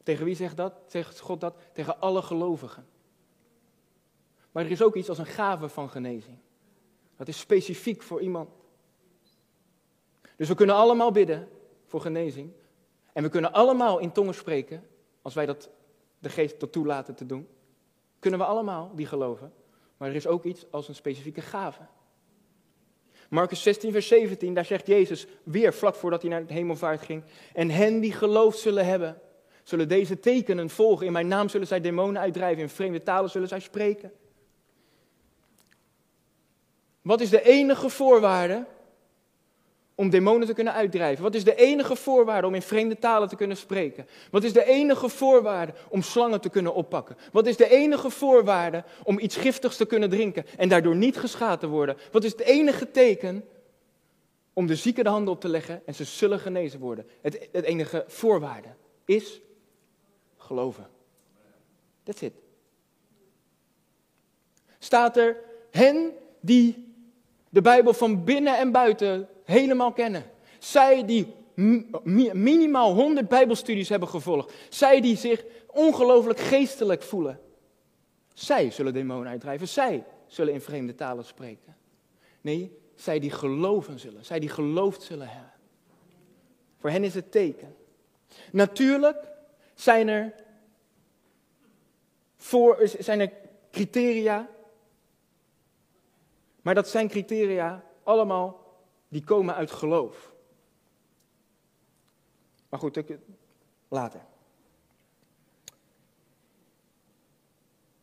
[0.07, 0.73] Tegen wie zegt dat?
[0.85, 1.55] Zegt God dat?
[1.73, 2.87] Tegen alle gelovigen.
[4.51, 6.37] Maar er is ook iets als een gave van genezing.
[7.15, 8.49] Dat is specifiek voor iemand.
[10.35, 11.49] Dus we kunnen allemaal bidden
[11.85, 12.51] voor genezing.
[13.13, 14.87] En we kunnen allemaal in tongen spreken,
[15.21, 15.69] als wij dat
[16.19, 17.47] de geest tot toelaten te doen.
[18.19, 19.53] Kunnen we allemaal die geloven.
[19.97, 21.81] Maar er is ook iets als een specifieke gave.
[23.29, 27.23] Marcus 16, vers 17, daar zegt Jezus weer vlak voordat hij naar het hemelvaart ging.
[27.53, 29.21] En hen die geloofd zullen hebben,
[29.67, 31.05] zullen deze tekenen volgen.
[31.05, 34.11] In mijn naam zullen zij demonen uitdrijven, in vreemde talen zullen zij spreken.
[37.01, 38.65] Wat is de enige voorwaarde
[39.95, 41.23] om demonen te kunnen uitdrijven?
[41.23, 44.07] Wat is de enige voorwaarde om in vreemde talen te kunnen spreken?
[44.31, 47.17] Wat is de enige voorwaarde om slangen te kunnen oppakken?
[47.31, 51.59] Wat is de enige voorwaarde om iets giftigs te kunnen drinken en daardoor niet geschaad
[51.59, 51.97] te worden?
[52.11, 53.45] Wat is het enige teken
[54.53, 57.07] om de zieken de handen op te leggen en ze zullen genezen worden?
[57.21, 58.69] Het, het enige voorwaarde
[59.05, 59.41] is
[60.47, 60.87] geloven.
[62.03, 62.33] That's it.
[64.79, 65.37] Staat er
[65.71, 66.95] hen die
[67.49, 70.31] de Bijbel van binnen en buiten helemaal kennen.
[70.59, 71.33] Zij die
[72.33, 74.53] minimaal 100 Bijbelstudies hebben gevolgd.
[74.69, 77.39] Zij die zich ongelooflijk geestelijk voelen.
[78.33, 79.67] Zij zullen demonen uitdrijven.
[79.67, 81.75] Zij zullen in vreemde talen spreken.
[82.41, 84.25] Nee, zij die geloven zullen.
[84.25, 85.51] Zij die geloofd zullen hebben.
[86.77, 87.75] Voor hen is het teken.
[88.51, 89.17] Natuurlijk
[89.79, 90.33] zijn er,
[92.35, 93.31] voor, zijn er
[93.71, 94.49] criteria.
[96.61, 98.75] Maar dat zijn criteria allemaal
[99.07, 100.33] die komen uit geloof.
[102.69, 103.03] Maar goed,
[103.87, 104.21] later.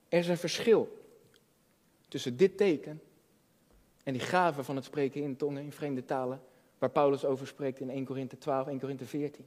[0.08, 1.04] Er is een verschil
[2.08, 3.02] tussen dit teken
[4.02, 6.42] en die gave van het spreken in tongen in vreemde talen,
[6.78, 9.46] waar Paulus over spreekt in 1 Korinthe 12, 1 Korinthe 14.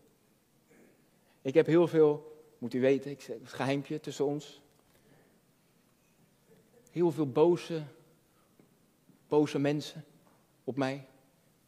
[1.48, 4.62] Ik heb heel veel, moet u weten, ik zeg, het geheimpje tussen ons.
[6.92, 7.84] Heel veel boze,
[9.28, 10.06] boze mensen
[10.64, 11.08] op mij,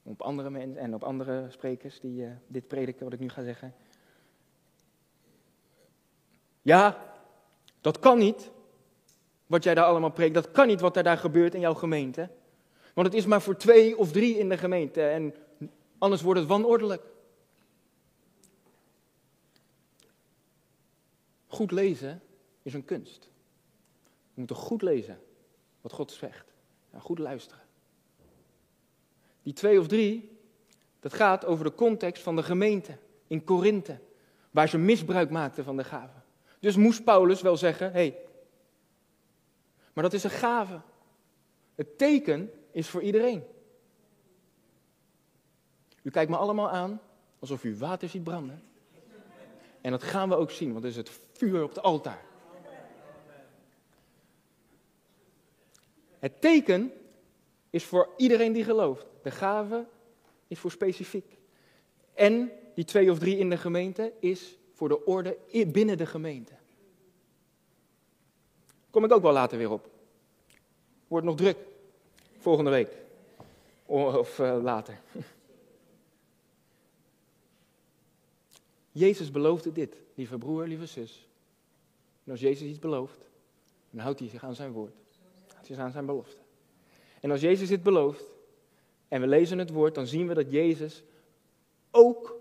[0.04, 3.44] op andere mensen en op andere sprekers die uh, dit prediken, wat ik nu ga
[3.44, 3.74] zeggen.
[6.62, 7.14] Ja,
[7.82, 8.52] dat kan niet,
[9.48, 10.34] wat jij daar allemaal preekt.
[10.34, 12.30] Dat kan niet wat er daar gebeurt in jouw gemeente.
[12.94, 15.36] Want het is maar voor twee of drie in de gemeente en
[15.98, 17.04] anders wordt het wanordelijk.
[21.60, 22.22] Goed lezen
[22.62, 23.30] is een kunst.
[24.04, 25.20] We moeten goed lezen
[25.82, 26.54] wat God zegt.
[26.90, 27.64] En goed luisteren.
[29.44, 30.38] Die twee of drie,
[31.00, 34.00] dat gaat over de context van de gemeente in Korinthe,
[34.52, 36.20] waar ze misbruik maakten van de gave.
[36.60, 38.18] Dus moest Paulus wel zeggen, hey,
[39.94, 40.82] maar dat is een gave.
[41.76, 43.44] Het teken is voor iedereen.
[46.02, 47.02] U kijkt me allemaal aan
[47.40, 48.64] alsof u water ziet branden.
[49.82, 52.26] En dat gaan we ook zien, want het is het vuur op het altaar.
[56.20, 56.94] Het teken
[57.70, 59.06] is voor iedereen die gelooft.
[59.24, 59.86] De gave
[60.48, 61.38] is voor specifiek.
[62.14, 66.54] En die twee of drie in de gemeente is voor de orde binnen de gemeente.
[68.90, 69.90] Kom ik ook wel later weer op.
[71.08, 71.58] Wordt nog druk.
[72.38, 72.92] Volgende week.
[73.86, 75.02] Of uh, later.
[78.92, 81.29] Jezus beloofde dit, lieve broer, lieve zus.
[82.30, 83.30] En als Jezus iets belooft,
[83.90, 84.94] dan houdt hij zich aan zijn woord.
[85.56, 86.38] Hij zich aan zijn belofte.
[87.20, 88.24] En als Jezus dit belooft,
[89.08, 91.04] en we lezen het woord, dan zien we dat Jezus
[91.92, 92.36] ook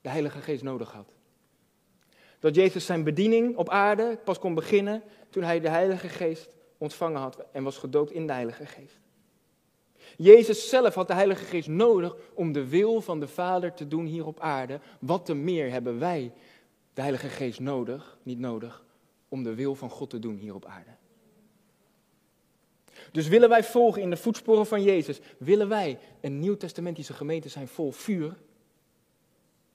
[0.00, 1.08] de Heilige Geest nodig had.
[2.38, 7.20] Dat Jezus zijn bediening op aarde pas kon beginnen toen hij de Heilige Geest ontvangen
[7.20, 8.98] had en was gedoopt in de Heilige Geest.
[10.16, 14.06] Jezus zelf had de Heilige Geest nodig om de wil van de Vader te doen
[14.06, 14.80] hier op aarde.
[15.00, 16.32] Wat te meer hebben wij
[16.94, 18.84] de Heilige Geest nodig, niet nodig,
[19.28, 20.90] om de wil van God te doen hier op aarde.
[23.12, 27.68] Dus willen wij volgen in de voetsporen van Jezus, willen wij een nieuwtestamentische gemeente zijn
[27.68, 28.36] vol vuur,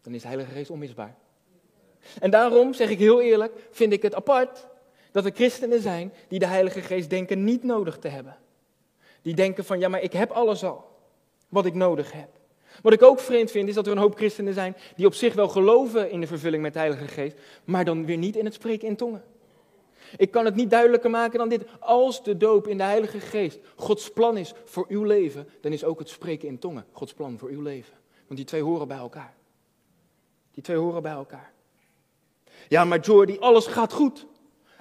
[0.02, 1.18] dan is de Heilige Geest onmisbaar.
[2.20, 4.68] En daarom, zeg ik heel eerlijk, vind ik het apart
[5.12, 8.38] dat er christenen zijn die de Heilige Geest denken niet nodig te hebben.
[9.22, 10.98] Die denken van, ja maar ik heb alles al,
[11.50, 12.39] wat ik nodig heb.
[12.82, 15.34] Wat ik ook vreemd vind, is dat er een hoop christenen zijn die op zich
[15.34, 18.54] wel geloven in de vervulling met de Heilige Geest, maar dan weer niet in het
[18.54, 19.24] spreken in tongen.
[20.18, 21.64] Ik kan het niet duidelijker maken dan dit.
[21.80, 25.84] Als de doop in de Heilige Geest Gods plan is voor uw leven, dan is
[25.84, 27.94] ook het spreken in tongen Gods plan voor uw leven.
[28.28, 29.34] Want die twee horen bij elkaar.
[30.52, 31.52] Die twee horen bij elkaar.
[32.68, 34.26] Ja, maar Jordi, alles gaat goed.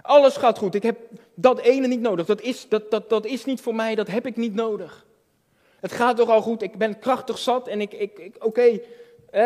[0.03, 0.75] Alles gaat goed.
[0.75, 0.99] Ik heb
[1.35, 2.27] dat ene niet nodig.
[2.27, 5.07] Dat is, dat, dat, dat is niet voor mij, dat heb ik niet nodig.
[5.81, 6.63] Het gaat toch al goed.
[6.63, 8.81] Ik ben krachtig zat en ik, ik, oké,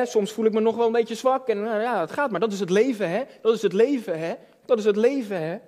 [0.05, 1.49] soms voel ik me nog wel een beetje zwak.
[1.49, 2.41] En nou ja, het gaat maar.
[2.41, 3.25] Dat is het leven, hè?
[3.43, 4.35] Dat is het leven, hè?
[4.65, 5.59] Dat is het leven, hè?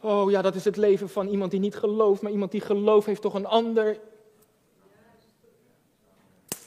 [0.00, 3.06] Oh ja, dat is het leven van iemand die niet gelooft, maar iemand die gelooft
[3.06, 4.00] heeft toch een ander,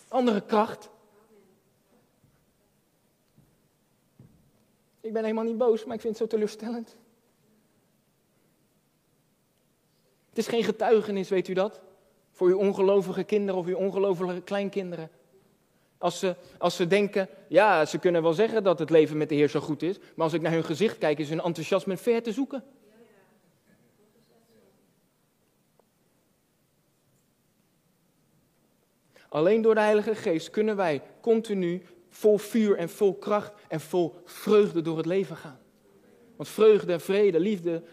[0.07, 0.89] andere kracht.
[5.01, 6.95] Ik ben helemaal niet boos, maar ik vind het zo teleurstellend.
[10.29, 11.81] Het is geen getuigenis, weet u dat?
[12.33, 15.09] Voor uw ongelovige kinderen of uw ongelovige kleinkinderen.
[15.97, 19.35] Als ze, als ze denken, ja, ze kunnen wel zeggen dat het leven met de
[19.35, 22.23] Heer zo goed is, maar als ik naar hun gezicht kijk, is hun enthousiasme ver
[22.23, 22.63] te zoeken.
[29.29, 34.15] Alleen door de Heilige Geest kunnen wij continu vol vuur en vol kracht en vol
[34.25, 35.59] vreugde door het leven gaan.
[36.35, 37.83] Want vreugde, vrede, liefde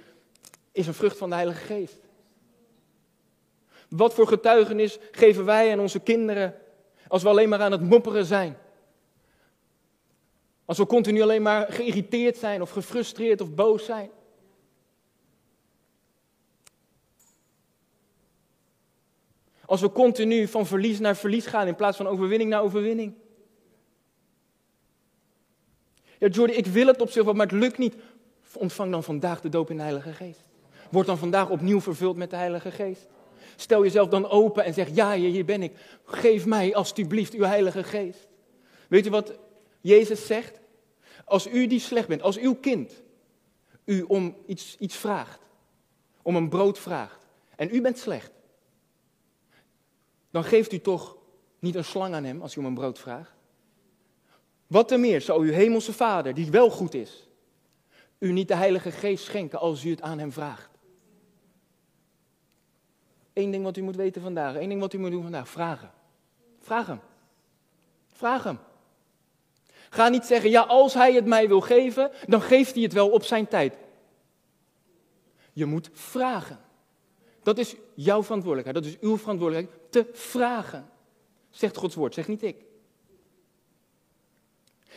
[0.72, 2.01] is een vrucht van de Heilige Geest.
[3.91, 6.55] Wat voor getuigenis geven wij aan onze kinderen
[7.09, 8.57] als we alleen maar aan het mopperen zijn?
[10.64, 14.11] Als we continu alleen maar geïrriteerd zijn of gefrustreerd of boos zijn?
[19.64, 23.14] Als we continu van verlies naar verlies gaan in plaats van overwinning naar overwinning?
[26.18, 27.95] Ja, Jordi, ik wil het op zich wel, maar het lukt niet.
[28.55, 30.41] Ontvang dan vandaag de doop in de Heilige Geest.
[30.91, 33.07] Word dan vandaag opnieuw vervuld met de Heilige Geest.
[33.61, 35.73] Stel jezelf dan open en zeg, ja, hier ben ik.
[36.05, 38.29] Geef mij alstublieft uw Heilige Geest.
[38.89, 39.39] Weet u wat
[39.81, 40.61] Jezus zegt?
[41.25, 43.03] Als u die slecht bent, als uw kind
[43.85, 45.41] u om iets, iets vraagt,
[46.23, 48.31] om een brood vraagt, en u bent slecht,
[50.31, 51.17] dan geeft u toch
[51.59, 53.35] niet een slang aan hem als u om een brood vraagt?
[54.67, 57.29] Wat te meer zou uw hemelse vader, die wel goed is,
[58.19, 60.70] u niet de Heilige Geest schenken als u het aan hem vraagt?
[63.41, 65.91] Eén ding wat u moet weten vandaag, één ding wat u moet doen vandaag, vragen.
[66.61, 67.01] Vraag hem.
[68.12, 68.59] Vraag hem.
[69.91, 73.11] Ga niet zeggen, ja, als hij het mij wil geven, dan geeft hij het wel
[73.11, 73.74] op zijn tijd.
[75.53, 76.61] Je moet vragen.
[77.43, 80.91] Dat is jouw verantwoordelijkheid, dat is uw verantwoordelijkheid, te vragen.
[81.51, 82.57] Zegt Gods woord, zeg niet ik.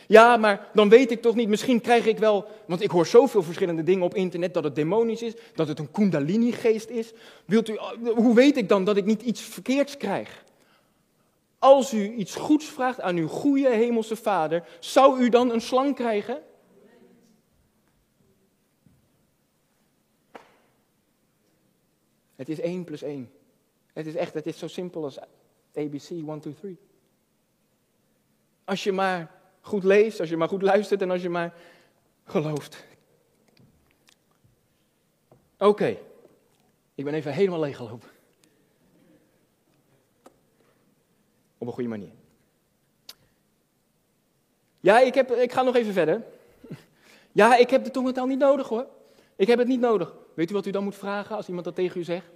[0.06, 3.42] Ja, maar dan weet ik toch niet, misschien krijg ik wel, want ik hoor zoveel
[3.42, 7.12] verschillende dingen op internet, dat het demonisch is, dat het een kundalini-geest is.
[7.44, 7.78] Wilt u,
[8.14, 10.44] hoe weet ik dan dat ik niet iets verkeerds krijg?
[11.58, 15.94] Als u iets goeds vraagt aan uw goede hemelse vader, zou u dan een slang
[15.94, 16.42] krijgen?
[22.36, 23.30] Het is 1 plus 1.
[23.92, 25.18] Het is echt, het is zo simpel als
[25.74, 26.78] ABC 1, 2, 3.
[28.64, 29.30] Als je maar
[29.64, 31.54] goed leest, als je maar goed luistert en als je maar
[32.24, 32.84] gelooft.
[35.58, 35.98] Oké,
[36.94, 38.08] ik ben even helemaal leeggelopen.
[41.58, 42.12] Op een goede manier.
[44.80, 46.24] Ja, ik, heb, ik ga nog even verder.
[47.32, 48.86] Ja, ik heb de tongentaal niet nodig hoor.
[49.36, 50.14] Ik heb het niet nodig.
[50.34, 52.26] Weet u wat u dan moet vragen als iemand dat tegen u zegt?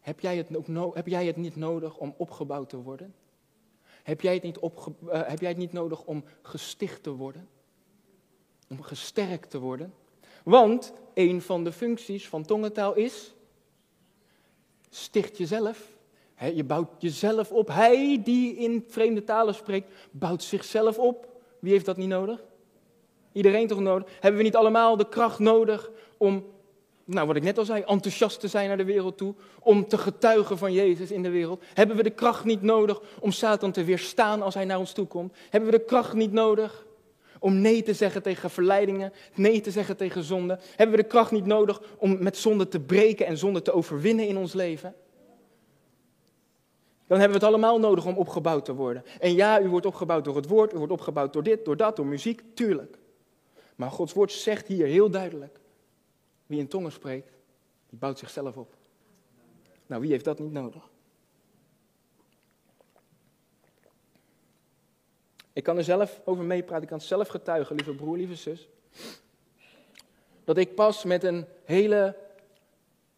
[0.00, 3.14] Heb jij het, ook heb jij het niet nodig om opgebouwd te worden?
[4.02, 4.70] Heb jij, het niet uh,
[5.10, 7.48] heb jij het niet nodig om gesticht te worden?
[8.68, 9.94] Om gesterkt te worden?
[10.44, 13.34] Want een van de functies van tongentaal is:
[14.90, 15.90] sticht jezelf.
[16.54, 17.68] Je bouwt jezelf op.
[17.68, 21.28] Hij die in vreemde talen spreekt, bouwt zichzelf op.
[21.58, 22.44] Wie heeft dat niet nodig?
[23.32, 24.08] Iedereen toch nodig?
[24.12, 26.44] Hebben we niet allemaal de kracht nodig om
[27.04, 29.98] nou wat ik net al zei, enthousiast te zijn naar de wereld toe, om te
[29.98, 31.62] getuigen van Jezus in de wereld?
[31.74, 35.06] Hebben we de kracht niet nodig om Satan te weerstaan als hij naar ons toe
[35.06, 35.36] komt?
[35.50, 36.86] Hebben we de kracht niet nodig
[37.38, 40.58] om nee te zeggen tegen verleidingen, nee te zeggen tegen zonde?
[40.76, 44.28] Hebben we de kracht niet nodig om met zonde te breken en zonde te overwinnen
[44.28, 44.94] in ons leven?
[47.06, 49.04] Dan hebben we het allemaal nodig om opgebouwd te worden.
[49.20, 51.96] En ja, u wordt opgebouwd door het woord, u wordt opgebouwd door dit, door dat,
[51.96, 52.98] door muziek, tuurlijk.
[53.76, 55.60] Maar Gods woord zegt hier heel duidelijk
[56.52, 57.32] wie in tongen spreekt,
[57.88, 58.74] die bouwt zichzelf op.
[59.86, 60.88] Nou, wie heeft dat niet nodig?
[65.52, 68.68] Ik kan er zelf over meepraten, ik kan zelf getuigen, lieve broer, lieve zus.
[70.44, 72.16] Dat ik pas met een hele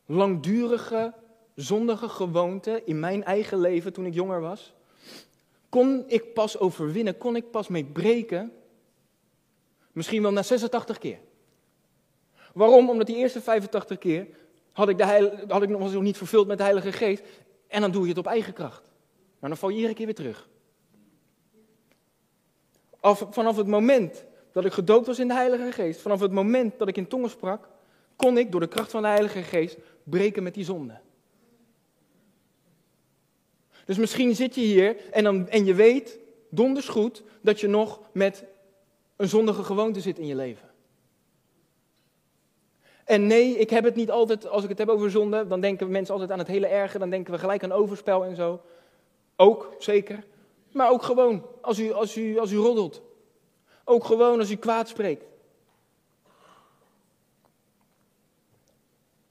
[0.06, 1.14] langdurige,
[1.54, 4.74] zondige gewoonte in mijn eigen leven toen ik jonger was,
[5.68, 8.52] kon ik pas overwinnen, kon ik pas mee breken,
[9.92, 11.18] misschien wel na 86 keer.
[12.54, 12.90] Waarom?
[12.90, 14.26] Omdat die eerste 85 keer
[14.72, 17.22] had ik, de had ik nog, nog niet vervuld met de Heilige Geest.
[17.68, 18.82] En dan doe je het op eigen kracht.
[19.38, 20.48] Maar dan val je iedere keer weer terug.
[23.00, 26.78] Af, vanaf het moment dat ik gedoopt was in de Heilige Geest, vanaf het moment
[26.78, 27.68] dat ik in tongen sprak,
[28.16, 31.00] kon ik door de kracht van de Heilige Geest breken met die zonde.
[33.84, 36.18] Dus misschien zit je hier en, dan, en je weet
[36.50, 38.44] donders goed dat je nog met
[39.16, 40.73] een zondige gewoonte zit in je leven.
[43.04, 45.90] En nee, ik heb het niet altijd, als ik het heb over zonde, dan denken
[45.90, 48.60] mensen altijd aan het hele erge, dan denken we gelijk aan overspel en zo.
[49.36, 50.24] Ook, zeker.
[50.72, 53.02] Maar ook gewoon, als u, als u, als u roddelt.
[53.84, 55.24] Ook gewoon als u kwaad spreekt.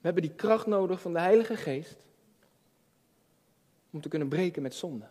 [0.04, 2.06] We hebben die kracht nodig van de Heilige Geest
[3.92, 5.06] om te kunnen breken met zonde.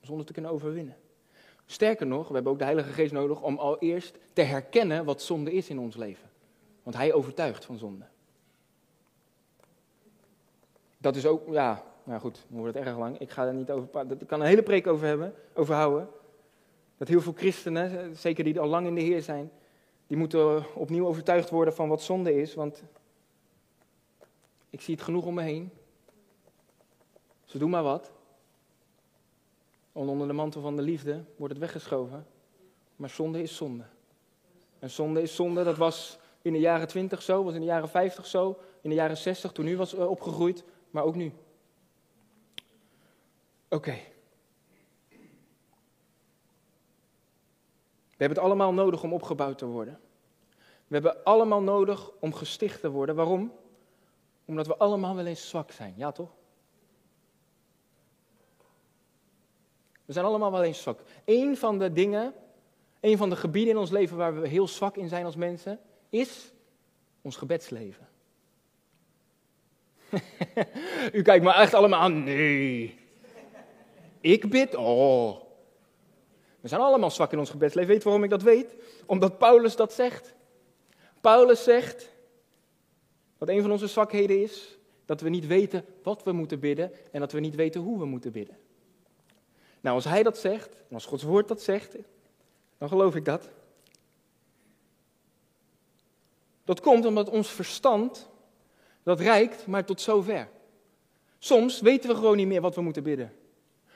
[0.00, 0.96] Zonde te kunnen overwinnen.
[1.66, 5.22] Sterker nog, we hebben ook de Heilige Geest nodig om al eerst te herkennen wat
[5.22, 6.27] zonde is in ons leven.
[6.88, 8.04] Want hij overtuigt van zonde.
[10.98, 13.18] Dat is ook, ja, nou goed, dan wordt het erg lang.
[13.18, 14.10] Ik ga er niet over.
[14.20, 16.08] Ik kan een hele preek over hebben, over houden.
[16.96, 19.50] Dat heel veel christenen, zeker die al lang in de Heer zijn,
[20.06, 22.54] die moeten opnieuw overtuigd worden van wat zonde is.
[22.54, 22.82] Want
[24.70, 25.70] ik zie het genoeg om me heen.
[27.44, 28.12] Ze doen maar wat.
[29.92, 32.26] Onder de mantel van de liefde wordt het weggeschoven.
[32.96, 33.84] Maar zonde is zonde.
[34.78, 36.18] En zonde is zonde, dat was
[36.48, 39.52] in de jaren 20 zo, was in de jaren 50 zo, in de jaren 60
[39.52, 41.32] toen u was eh, opgegroeid, maar ook nu.
[43.68, 43.96] Oké.
[48.18, 50.00] We hebben het allemaal nodig om opgebouwd te worden.
[50.86, 53.14] We hebben allemaal nodig om gesticht te worden.
[53.14, 53.52] Waarom?
[54.44, 55.94] Omdat we allemaal wel eens zwak zijn.
[55.96, 56.30] Ja, toch?
[60.04, 61.00] We zijn allemaal wel eens zwak.
[61.24, 62.34] Eén van de dingen,
[63.00, 65.80] een van de gebieden in ons leven waar we heel zwak in zijn als mensen,
[66.08, 66.52] is
[67.22, 68.08] ons gebedsleven.
[71.18, 72.24] U kijkt me echt allemaal aan.
[72.24, 72.98] Nee.
[74.20, 74.74] Ik bid?
[74.74, 75.40] Oh.
[76.60, 77.90] We zijn allemaal zwak in ons gebedsleven.
[77.90, 78.74] Weet waarom ik dat weet?
[79.06, 80.34] Omdat Paulus dat zegt.
[81.20, 82.12] Paulus zegt
[83.38, 87.20] dat een van onze zwakheden is dat we niet weten wat we moeten bidden en
[87.20, 88.56] dat we niet weten hoe we moeten bidden.
[89.80, 91.96] Nou, als hij dat zegt, en als Gods woord dat zegt,
[92.78, 93.50] dan geloof ik dat.
[96.68, 98.28] Dat komt omdat ons verstand,
[99.02, 100.48] dat reikt maar tot zover.
[101.38, 103.32] Soms weten we gewoon niet meer wat we moeten bidden.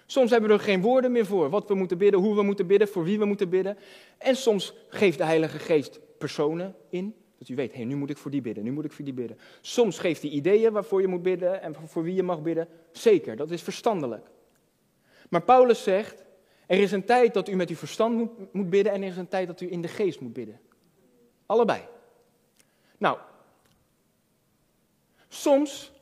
[0.06, 2.66] Soms hebben we er geen woorden meer voor, wat we moeten bidden, hoe we moeten
[2.66, 3.78] bidden, voor wie we moeten bidden.
[4.18, 8.16] En soms geeft de Heilige Geest personen in, dat u weet, hé, nu moet ik
[8.16, 9.38] voor die bidden, nu moet ik voor die bidden.
[9.60, 12.68] Soms geeft hij ideeën waarvoor je moet bidden en voor wie je mag bidden.
[12.92, 14.26] Zeker, dat is verstandelijk.
[15.28, 16.24] Maar Paulus zegt,
[16.66, 19.16] er is een tijd dat u met uw verstand moet, moet bidden en er is
[19.16, 20.60] een tijd dat u in de geest moet bidden.
[21.46, 21.80] Allebei.
[23.02, 23.18] Nou,
[25.28, 25.92] soms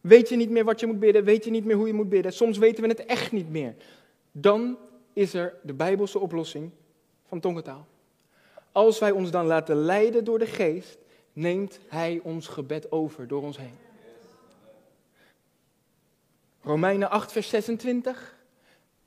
[0.00, 2.08] weet je niet meer wat je moet bidden, weet je niet meer hoe je moet
[2.08, 2.32] bidden.
[2.32, 3.74] Soms weten we het echt niet meer.
[4.32, 4.78] Dan
[5.12, 6.70] is er de Bijbelse oplossing
[7.26, 7.86] van tongentaal.
[8.72, 10.98] Als wij ons dan laten leiden door de geest,
[11.32, 13.78] neemt Hij ons gebed over door ons heen.
[16.62, 18.38] Romeinen 8, vers 26.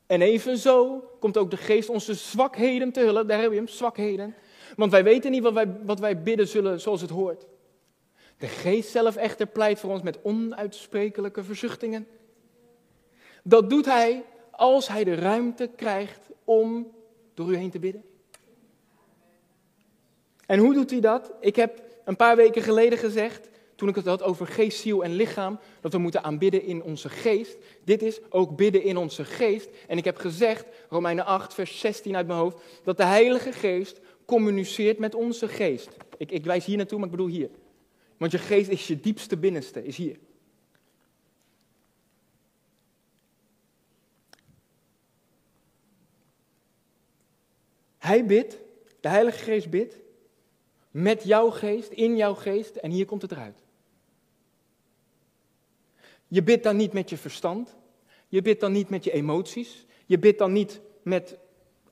[0.05, 3.27] En evenzo komt ook de geest onze zwakheden te hulp.
[3.27, 4.35] Daar heb je hem, zwakheden.
[4.75, 7.45] Want wij weten niet wat wij, wat wij bidden zullen zoals het hoort.
[8.37, 12.07] De geest zelf echter pleit voor ons met onuitsprekelijke verzuchtingen.
[13.43, 16.91] Dat doet hij als hij de ruimte krijgt om
[17.33, 18.03] door u heen te bidden.
[20.45, 21.31] En hoe doet hij dat?
[21.39, 25.13] Ik heb een paar weken geleden gezegd, toen ik het had over geest, ziel en
[25.13, 27.57] lichaam, dat we moeten aanbidden in onze geest.
[27.83, 29.69] Dit is ook bidden in onze geest.
[29.87, 33.99] En ik heb gezegd, Romeinen 8, vers 16 uit mijn hoofd, dat de Heilige Geest
[34.31, 35.89] communiceert met onze geest.
[36.17, 37.49] Ik, ik wijs hier naartoe, maar ik bedoel hier.
[38.17, 40.17] Want je geest is je diepste binnenste, is hier.
[47.97, 48.57] Hij bidt,
[48.99, 49.95] de Heilige Geest bidt,
[50.91, 53.59] met jouw geest, in jouw geest, en hier komt het eruit.
[56.27, 57.75] Je bidt dan niet met je verstand,
[58.27, 61.37] je bidt dan niet met je emoties, je bidt dan niet met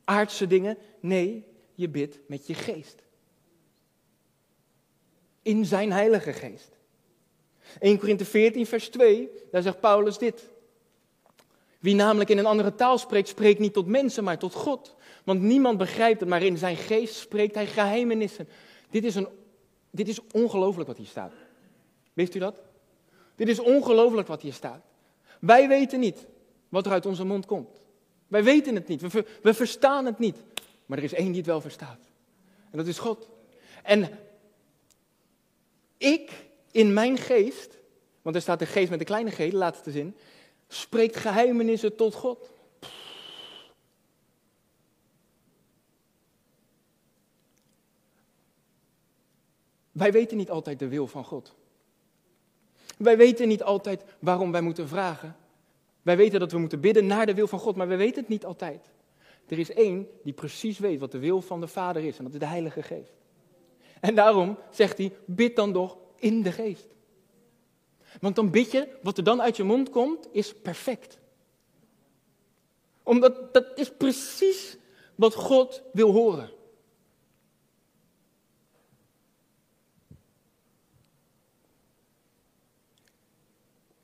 [0.04, 1.48] aardse dingen, nee,
[1.80, 3.04] je bidt met je geest.
[5.42, 6.78] In zijn Heilige Geest.
[7.80, 10.50] 1 Korinthe 14, vers 2, daar zegt Paulus dit.
[11.80, 14.96] Wie namelijk in een andere taal spreekt, spreekt niet tot mensen, maar tot God.
[15.24, 18.48] Want niemand begrijpt het, maar in zijn geest spreekt hij geheimenissen.
[18.90, 19.28] Dit is, een,
[19.92, 21.34] dit is ongelooflijk wat hier staat.
[22.14, 22.62] Wist u dat?
[23.36, 24.82] Dit is ongelooflijk wat hier staat.
[25.40, 26.28] Wij weten niet
[26.70, 27.82] wat er uit onze mond komt.
[28.28, 29.02] Wij weten het niet.
[29.02, 30.38] We, we verstaan het niet.
[30.90, 32.00] Maar er is één die het wel verstaat.
[32.72, 33.30] En dat is God.
[33.84, 34.20] En
[35.98, 36.32] ik
[36.72, 37.78] in mijn geest,
[38.22, 40.18] want er staat de geest met de kleine g, de laatste zin,
[40.68, 42.52] spreekt geheimenissen tot God.
[49.92, 51.56] Wij weten niet altijd de wil van God.
[52.98, 55.36] Wij weten niet altijd waarom wij moeten vragen.
[56.02, 58.30] Wij weten dat we moeten bidden naar de wil van God, maar we weten het
[58.30, 58.90] niet altijd.
[59.50, 62.34] Er is één die precies weet wat de wil van de Vader is, en dat
[62.34, 63.14] is de Heilige Geest.
[64.00, 66.88] En daarom zegt hij: bid dan toch in de Geest.
[68.22, 71.20] Want dan bid je, wat er dan uit je mond komt, is perfect.
[73.04, 74.78] Omdat dat is precies
[75.16, 76.50] wat God wil horen.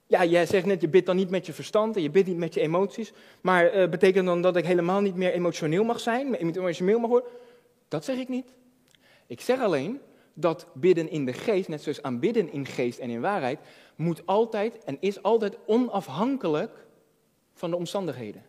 [0.08, 2.38] Ja, jij zegt net, je bidt dan niet met je verstand en je bidt niet
[2.38, 3.14] met je emoties.
[3.41, 7.30] Maar uh, betekent dan dat ik helemaal niet meer emotioneel mag zijn, emotioneel mag worden?
[7.88, 8.53] Dat zeg ik niet.
[9.28, 9.99] Ik zeg alleen
[10.34, 13.60] dat bidden in de geest, net zoals aanbidden in geest en in waarheid,
[13.95, 16.86] moet altijd en is altijd onafhankelijk
[17.53, 18.43] van de omstandigheden.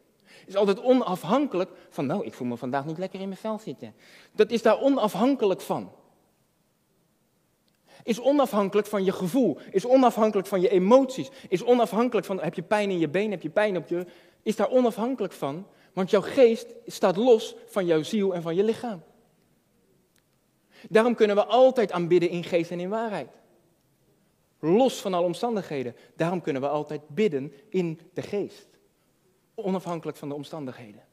[0.46, 3.94] Is altijd onafhankelijk van, nou, ik voel me vandaag niet lekker in mijn vel zitten.
[4.32, 5.92] Dat is daar onafhankelijk van
[8.06, 12.62] is onafhankelijk van je gevoel, is onafhankelijk van je emoties, is onafhankelijk van heb je
[12.62, 14.06] pijn in je been, heb je pijn op je,
[14.42, 18.64] is daar onafhankelijk van, want jouw geest staat los van jouw ziel en van je
[18.64, 19.02] lichaam.
[20.88, 23.30] Daarom kunnen we altijd aanbidden in geest en in waarheid.
[24.60, 25.96] Los van alle omstandigheden.
[26.16, 28.68] Daarom kunnen we altijd bidden in de geest.
[29.54, 31.05] Onafhankelijk van de omstandigheden.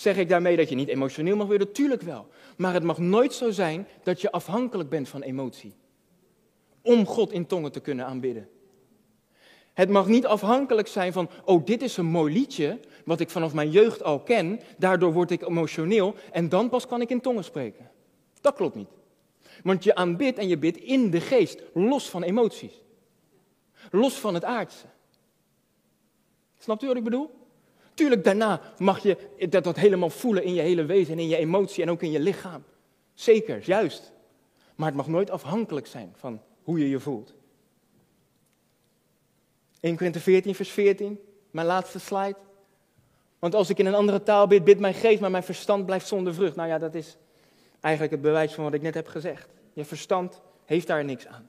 [0.00, 1.72] Zeg ik daarmee dat je niet emotioneel mag worden?
[1.72, 2.28] Tuurlijk wel.
[2.56, 5.74] Maar het mag nooit zo zijn dat je afhankelijk bent van emotie.
[6.82, 8.48] Om God in tongen te kunnen aanbidden.
[9.72, 13.54] Het mag niet afhankelijk zijn van, oh dit is een mooi liedje, wat ik vanaf
[13.54, 17.44] mijn jeugd al ken, daardoor word ik emotioneel en dan pas kan ik in tongen
[17.44, 17.90] spreken.
[18.40, 18.90] Dat klopt niet.
[19.62, 22.82] Want je aanbidt en je bidt in de geest, los van emoties.
[23.90, 24.86] Los van het aardse.
[26.58, 27.39] Snapt u wat ik bedoel?
[28.00, 29.16] Tuurlijk, daarna mag je
[29.48, 32.10] dat, dat helemaal voelen in je hele wezen en in je emotie en ook in
[32.10, 32.64] je lichaam.
[33.14, 34.12] Zeker, juist.
[34.74, 37.34] Maar het mag nooit afhankelijk zijn van hoe je je voelt.
[39.80, 41.20] 1 Korinther 14, vers 14,
[41.50, 42.36] mijn laatste slide.
[43.38, 46.06] Want als ik in een andere taal bid, bid mijn geest, maar mijn verstand blijft
[46.06, 46.56] zonder vrucht.
[46.56, 47.16] Nou ja, dat is
[47.80, 49.48] eigenlijk het bewijs van wat ik net heb gezegd.
[49.72, 51.48] Je verstand heeft daar niks aan.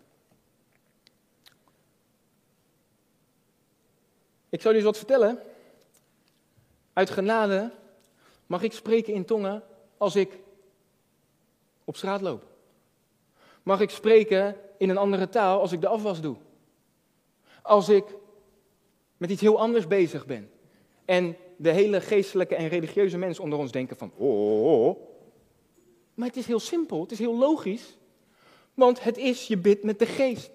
[4.49, 5.39] Ik zal u eens wat vertellen.
[6.93, 7.71] Uit genade
[8.45, 9.63] mag ik spreken in tongen
[9.97, 10.39] als ik
[11.83, 12.45] op straat loop.
[13.63, 16.35] Mag ik spreken in een andere taal als ik de afwas doe.
[17.61, 18.05] Als ik
[19.17, 20.51] met iets heel anders bezig ben.
[21.05, 24.97] En de hele geestelijke en religieuze mensen onder ons denken van, oh, oh, oh.
[26.13, 27.97] Maar het is heel simpel, het is heel logisch.
[28.73, 30.51] Want het is, je bidt met de geest.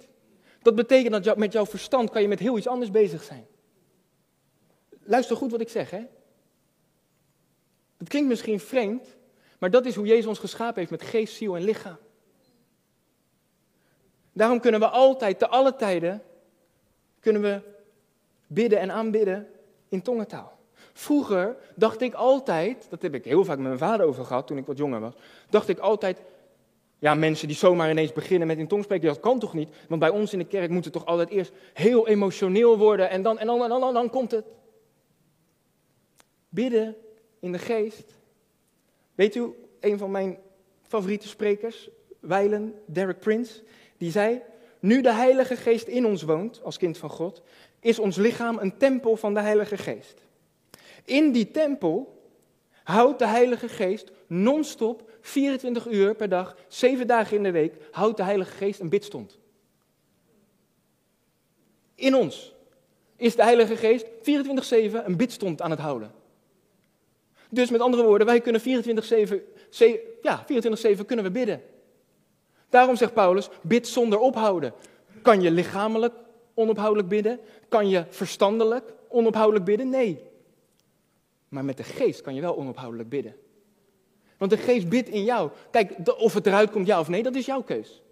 [0.63, 3.47] Dat betekent dat met jouw verstand kan je met heel iets anders bezig zijn.
[5.03, 6.05] Luister goed wat ik zeg, hè.
[8.07, 9.17] Het klinkt misschien vreemd,
[9.59, 11.97] maar dat is hoe Jezus ons geschapen heeft met geest, ziel en lichaam.
[14.33, 16.23] Daarom kunnen we altijd, te alle tijden,
[17.21, 17.61] kunnen we
[18.47, 19.49] bidden en aanbidden
[19.89, 20.59] in tongentaal.
[20.93, 24.59] Vroeger dacht ik altijd, dat heb ik heel vaak met mijn vader over gehad toen
[24.59, 25.15] ik wat jonger was,
[25.51, 26.19] dacht ik altijd,
[26.99, 29.69] ja mensen die zomaar ineens beginnen met in tong spreken, dat kan toch niet?
[29.89, 33.23] Want bij ons in de kerk moet het toch altijd eerst heel emotioneel worden en
[33.23, 34.45] dan, en dan, en dan, en dan komt het.
[36.49, 36.97] Bidden
[37.41, 38.15] in de geest.
[39.15, 40.39] Weet u, een van mijn
[40.83, 41.89] favoriete sprekers,
[42.21, 43.63] Weilen, Derek Prince,
[43.99, 44.43] die zei,
[44.79, 47.43] nu de Heilige Geest in ons woont, als kind van God,
[47.81, 50.21] is ons lichaam een tempel van de Heilige Geest.
[51.05, 52.23] In die tempel
[52.85, 58.17] houdt de Heilige Geest non-stop, 24 uur per dag, 7 dagen in de week, houdt
[58.17, 59.39] de Heilige Geest een bidstond.
[61.95, 62.55] In ons
[63.17, 66.13] is de Heilige Geest 24-7 een bidstond aan het houden.
[67.51, 68.65] Dus met andere woorden, wij kunnen 24-7,
[70.23, 70.45] ja,
[70.99, 71.63] 24-7 kunnen we bidden.
[72.69, 74.73] Daarom zegt Paulus, bid zonder ophouden.
[75.23, 76.15] Kan je lichamelijk
[76.55, 77.41] onophoudelijk bidden?
[77.69, 79.89] Kan je verstandelijk onophoudelijk bidden?
[79.89, 80.23] Nee.
[81.49, 83.37] Maar met de geest kan je wel onophoudelijk bidden.
[84.37, 85.51] Want de geest bidt in jou.
[85.71, 88.03] Kijk, of het eruit komt ja of nee, dat is jouw keus.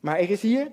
[0.00, 0.70] Maar er is hier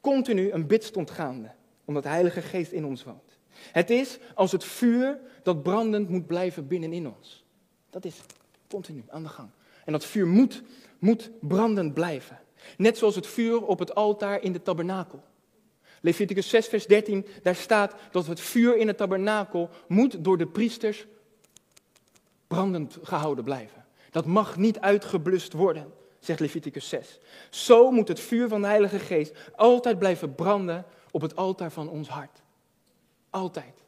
[0.00, 1.50] continu een bidstond gaande,
[1.84, 3.27] omdat de Heilige Geest in ons woont.
[3.72, 7.44] Het is als het vuur dat brandend moet blijven binnenin ons.
[7.90, 8.20] Dat is
[8.68, 9.48] continu aan de gang.
[9.84, 10.62] En dat vuur moet,
[10.98, 12.38] moet brandend blijven.
[12.76, 15.22] Net zoals het vuur op het altaar in de tabernakel.
[16.00, 20.46] Leviticus 6, vers 13, daar staat dat het vuur in het tabernakel moet door de
[20.46, 21.06] priesters
[22.46, 23.84] brandend gehouden blijven.
[24.10, 27.18] Dat mag niet uitgeblust worden, zegt Leviticus 6.
[27.50, 31.88] Zo moet het vuur van de Heilige Geest altijd blijven branden op het altaar van
[31.88, 32.42] ons hart.
[33.38, 33.82] Altijd.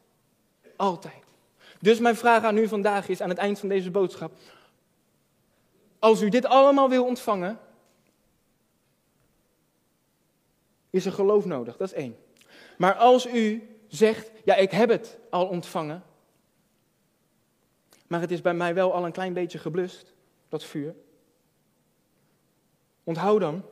[0.75, 1.23] Altijd.
[1.79, 4.31] Dus mijn vraag aan u vandaag is aan het eind van deze boodschap.
[5.99, 7.59] Als u dit allemaal wil ontvangen,
[10.89, 11.77] is er geloof nodig.
[11.77, 12.17] Dat is één.
[12.77, 16.03] Maar als u zegt, ja, ik heb het al ontvangen,
[18.07, 20.13] maar het is bij mij wel al een klein beetje geblust,
[20.49, 20.95] dat vuur.
[23.03, 23.65] Onthoud dan,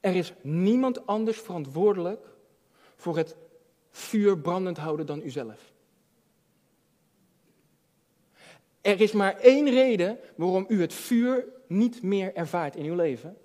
[0.00, 2.26] er is niemand anders verantwoordelijk
[2.96, 3.36] voor het
[3.96, 5.72] vuur brandend houden dan uzelf.
[8.80, 13.36] Er is maar één reden waarom u het vuur niet meer ervaart in uw leven.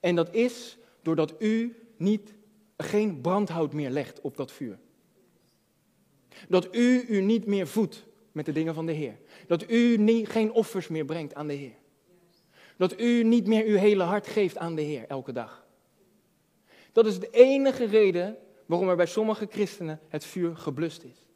[0.00, 2.34] En dat is doordat u niet,
[2.76, 4.78] geen brandhout meer legt op dat vuur.
[6.48, 9.18] Dat u u niet meer voedt met de dingen van de Heer.
[9.46, 11.74] Dat u geen offers meer brengt aan de Heer.
[12.76, 15.66] Dat u niet meer uw hele hart geeft aan de Heer elke dag.
[16.92, 18.36] Dat is de enige reden
[18.66, 21.26] waarom er bij sommige christenen het vuur geblust is.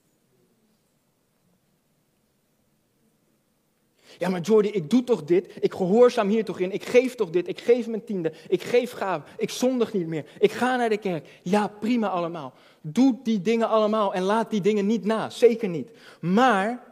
[4.18, 5.57] Ja, maar Jordi, ik doe toch dit?
[5.61, 6.72] Ik gehoorzaam hier toch in?
[6.72, 7.49] Ik geef toch dit?
[7.49, 8.33] Ik geef mijn tiende?
[8.49, 9.28] Ik geef gaven?
[9.37, 10.24] Ik zondig niet meer?
[10.39, 11.41] Ik ga naar de kerk?
[11.43, 12.53] Ja, prima allemaal.
[12.81, 15.31] Doe die dingen allemaal en laat die dingen niet na.
[15.31, 15.91] Zeker niet.
[16.20, 16.83] Maar,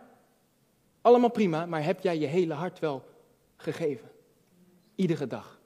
[1.01, 3.05] allemaal prima, maar heb jij je hele hart wel
[3.57, 4.11] gegeven?
[4.95, 5.61] Iedere dag.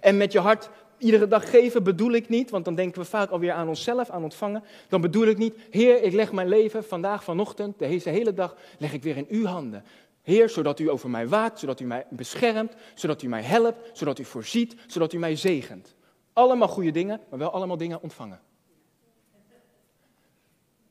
[0.00, 0.70] En met je hart
[1.02, 4.22] iedere dag geven bedoel ik niet, want dan denken we vaak alweer aan onszelf, aan
[4.22, 4.64] ontvangen.
[4.88, 8.92] Dan bedoel ik niet, Heer, ik leg mijn leven vandaag, vanochtend, deze hele dag, leg
[8.92, 9.84] ik weer in uw handen.
[10.22, 14.18] Heer, zodat u over mij waakt, zodat u mij beschermt, zodat u mij helpt, zodat
[14.18, 15.94] u voorziet, zodat u mij zegent.
[16.32, 18.40] Allemaal goede dingen, maar wel allemaal dingen ontvangen.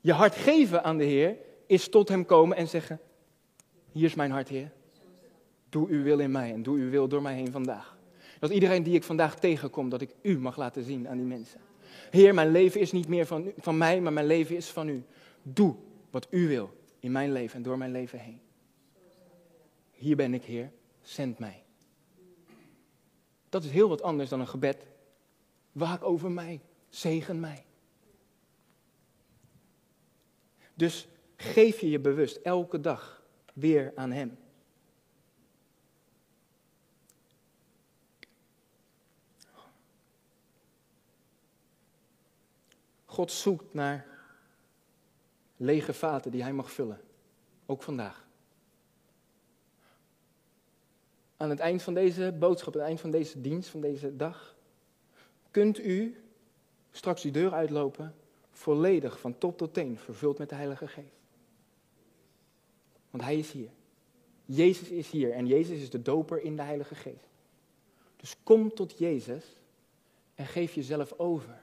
[0.02, 1.38] Je hart geven aan de Heer
[1.68, 3.00] is tot Hem komen en zeggen,
[3.92, 4.72] hier is mijn hart, Heer.
[5.70, 8.00] Doe uw wil in mij en doe uw wil door mij heen vandaag.
[8.42, 11.60] Dat iedereen die ik vandaag tegenkom, dat ik u mag laten zien aan die mensen.
[12.10, 15.04] Heer, mijn leven is niet meer van, van mij, maar mijn leven is van u.
[15.42, 15.76] Doe
[16.10, 18.40] wat u wil in mijn leven en door mijn leven heen.
[19.92, 20.72] Hier ben ik, Heer,
[21.02, 21.64] zend mij.
[23.50, 24.86] Dat is heel wat anders dan een gebed.
[25.72, 27.66] Waak over mij, zegen mij.
[30.74, 33.24] Dus geef je je bewust elke dag
[33.54, 34.38] weer aan Hem.
[43.22, 44.08] God zoekt naar
[45.58, 47.02] lege vaten die Hij mag vullen.
[47.66, 48.28] Ook vandaag.
[51.38, 54.56] Aan het eind van deze boodschap, aan het eind van deze dienst, van deze dag,
[55.52, 56.24] kunt u
[56.92, 58.16] straks die deur uitlopen,
[58.52, 61.20] volledig van top tot teen, vervuld met de Heilige Geest.
[63.10, 63.70] Want Hij is hier.
[64.46, 67.30] Jezus is hier en Jezus is de doper in de Heilige Geest.
[68.16, 69.46] Dus kom tot Jezus
[70.36, 71.61] en geef jezelf over.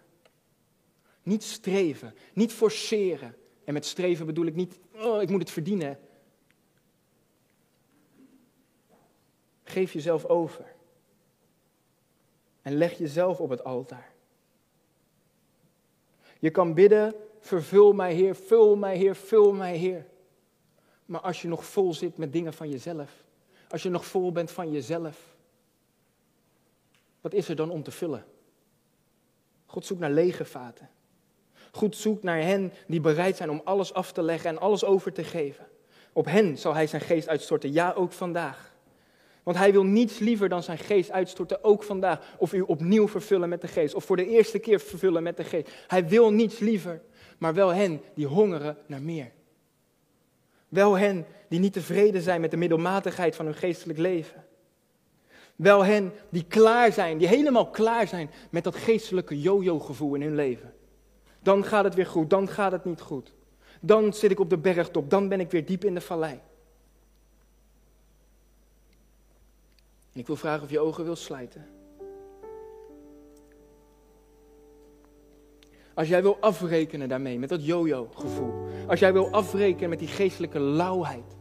[1.22, 3.36] Niet streven, niet forceren.
[3.64, 5.98] En met streven bedoel ik niet, oh, ik moet het verdienen.
[9.62, 10.64] Geef jezelf over.
[12.62, 14.12] En leg jezelf op het altaar.
[16.38, 20.06] Je kan bidden, vervul mij Heer, vul mij Heer, vul mij Heer.
[21.06, 23.24] Maar als je nog vol zit met dingen van jezelf,
[23.68, 25.36] als je nog vol bent van jezelf,
[27.20, 28.24] wat is er dan om te vullen?
[29.66, 30.90] God zoekt naar lege vaten.
[31.70, 35.12] God zoekt naar hen die bereid zijn om alles af te leggen en alles over
[35.12, 35.66] te geven.
[36.12, 38.76] Op hen zal hij zijn geest uitstorten, ja ook vandaag.
[39.42, 42.34] Want hij wil niets liever dan zijn geest uitstorten, ook vandaag.
[42.38, 45.44] Of u opnieuw vervullen met de geest, of voor de eerste keer vervullen met de
[45.44, 45.70] geest.
[45.86, 47.00] Hij wil niets liever,
[47.38, 49.32] maar wel hen die hongeren naar meer.
[50.68, 54.44] Wel hen die niet tevreden zijn met de middelmatigheid van hun geestelijk leven.
[55.56, 60.34] Wel hen die klaar zijn, die helemaal klaar zijn met dat geestelijke yo-yo-gevoel in hun
[60.34, 60.74] leven.
[61.40, 63.32] Dan gaat het weer goed, dan gaat het niet goed.
[63.80, 66.40] Dan zit ik op de bergtop, dan ben ik weer diep in de vallei.
[70.12, 71.66] En ik wil vragen of je ogen wil sluiten.
[75.94, 78.52] Als jij wil afrekenen daarmee, met dat yo-yo-gevoel.
[78.86, 81.36] Als jij wil afrekenen met die geestelijke lauwheid.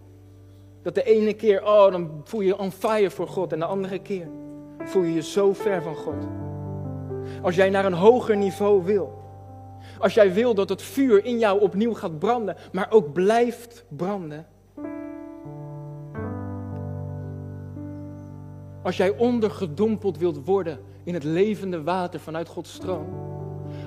[0.82, 3.54] Dat de ene keer, oh, dan voel je je on fire voor God.
[3.54, 4.28] En de andere keer
[4.84, 6.28] voel je je zo ver van God.
[7.42, 9.27] Als jij naar een hoger niveau wil.
[10.00, 14.48] Als jij wil dat het vuur in jou opnieuw gaat branden, maar ook blijft branden.
[18.84, 23.08] Als jij ondergedompeld wilt worden in het levende water vanuit Gods stroom.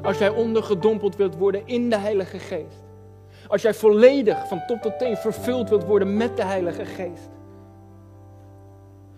[0.02, 2.82] Als jij ondergedompeld wilt worden in de Heilige Geest.
[3.48, 7.28] Als jij volledig van top tot teen vervuld wilt worden met de Heilige Geest.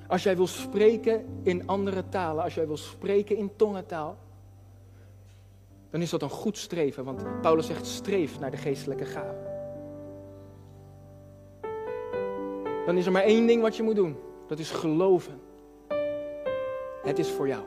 [0.06, 4.16] Als jij wil spreken in andere talen, als jij wil spreken in tongentaal,
[5.92, 9.50] dan is dat een goed streven, want Paulus zegt streef naar de geestelijke gaven.
[12.86, 14.16] Dan is er maar één ding wat je moet doen,
[14.46, 15.40] dat is geloven.
[17.02, 17.62] Het is voor jou.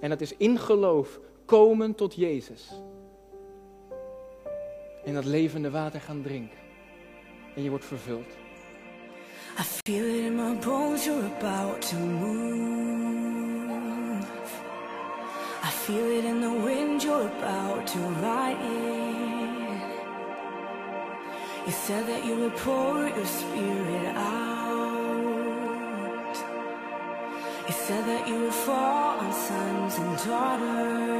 [0.00, 2.82] En dat is in geloof komen tot Jezus.
[5.04, 6.58] En dat levende water gaan drinken.
[7.56, 8.26] En je wordt vervuld.
[9.58, 10.56] I feel it in my
[11.38, 13.43] about to move.
[15.86, 19.82] Feel it in the wind, you're about to ride in.
[21.66, 24.64] You said that you would pour your spirit out.
[27.68, 31.13] You said that you would fall on sons and daughters.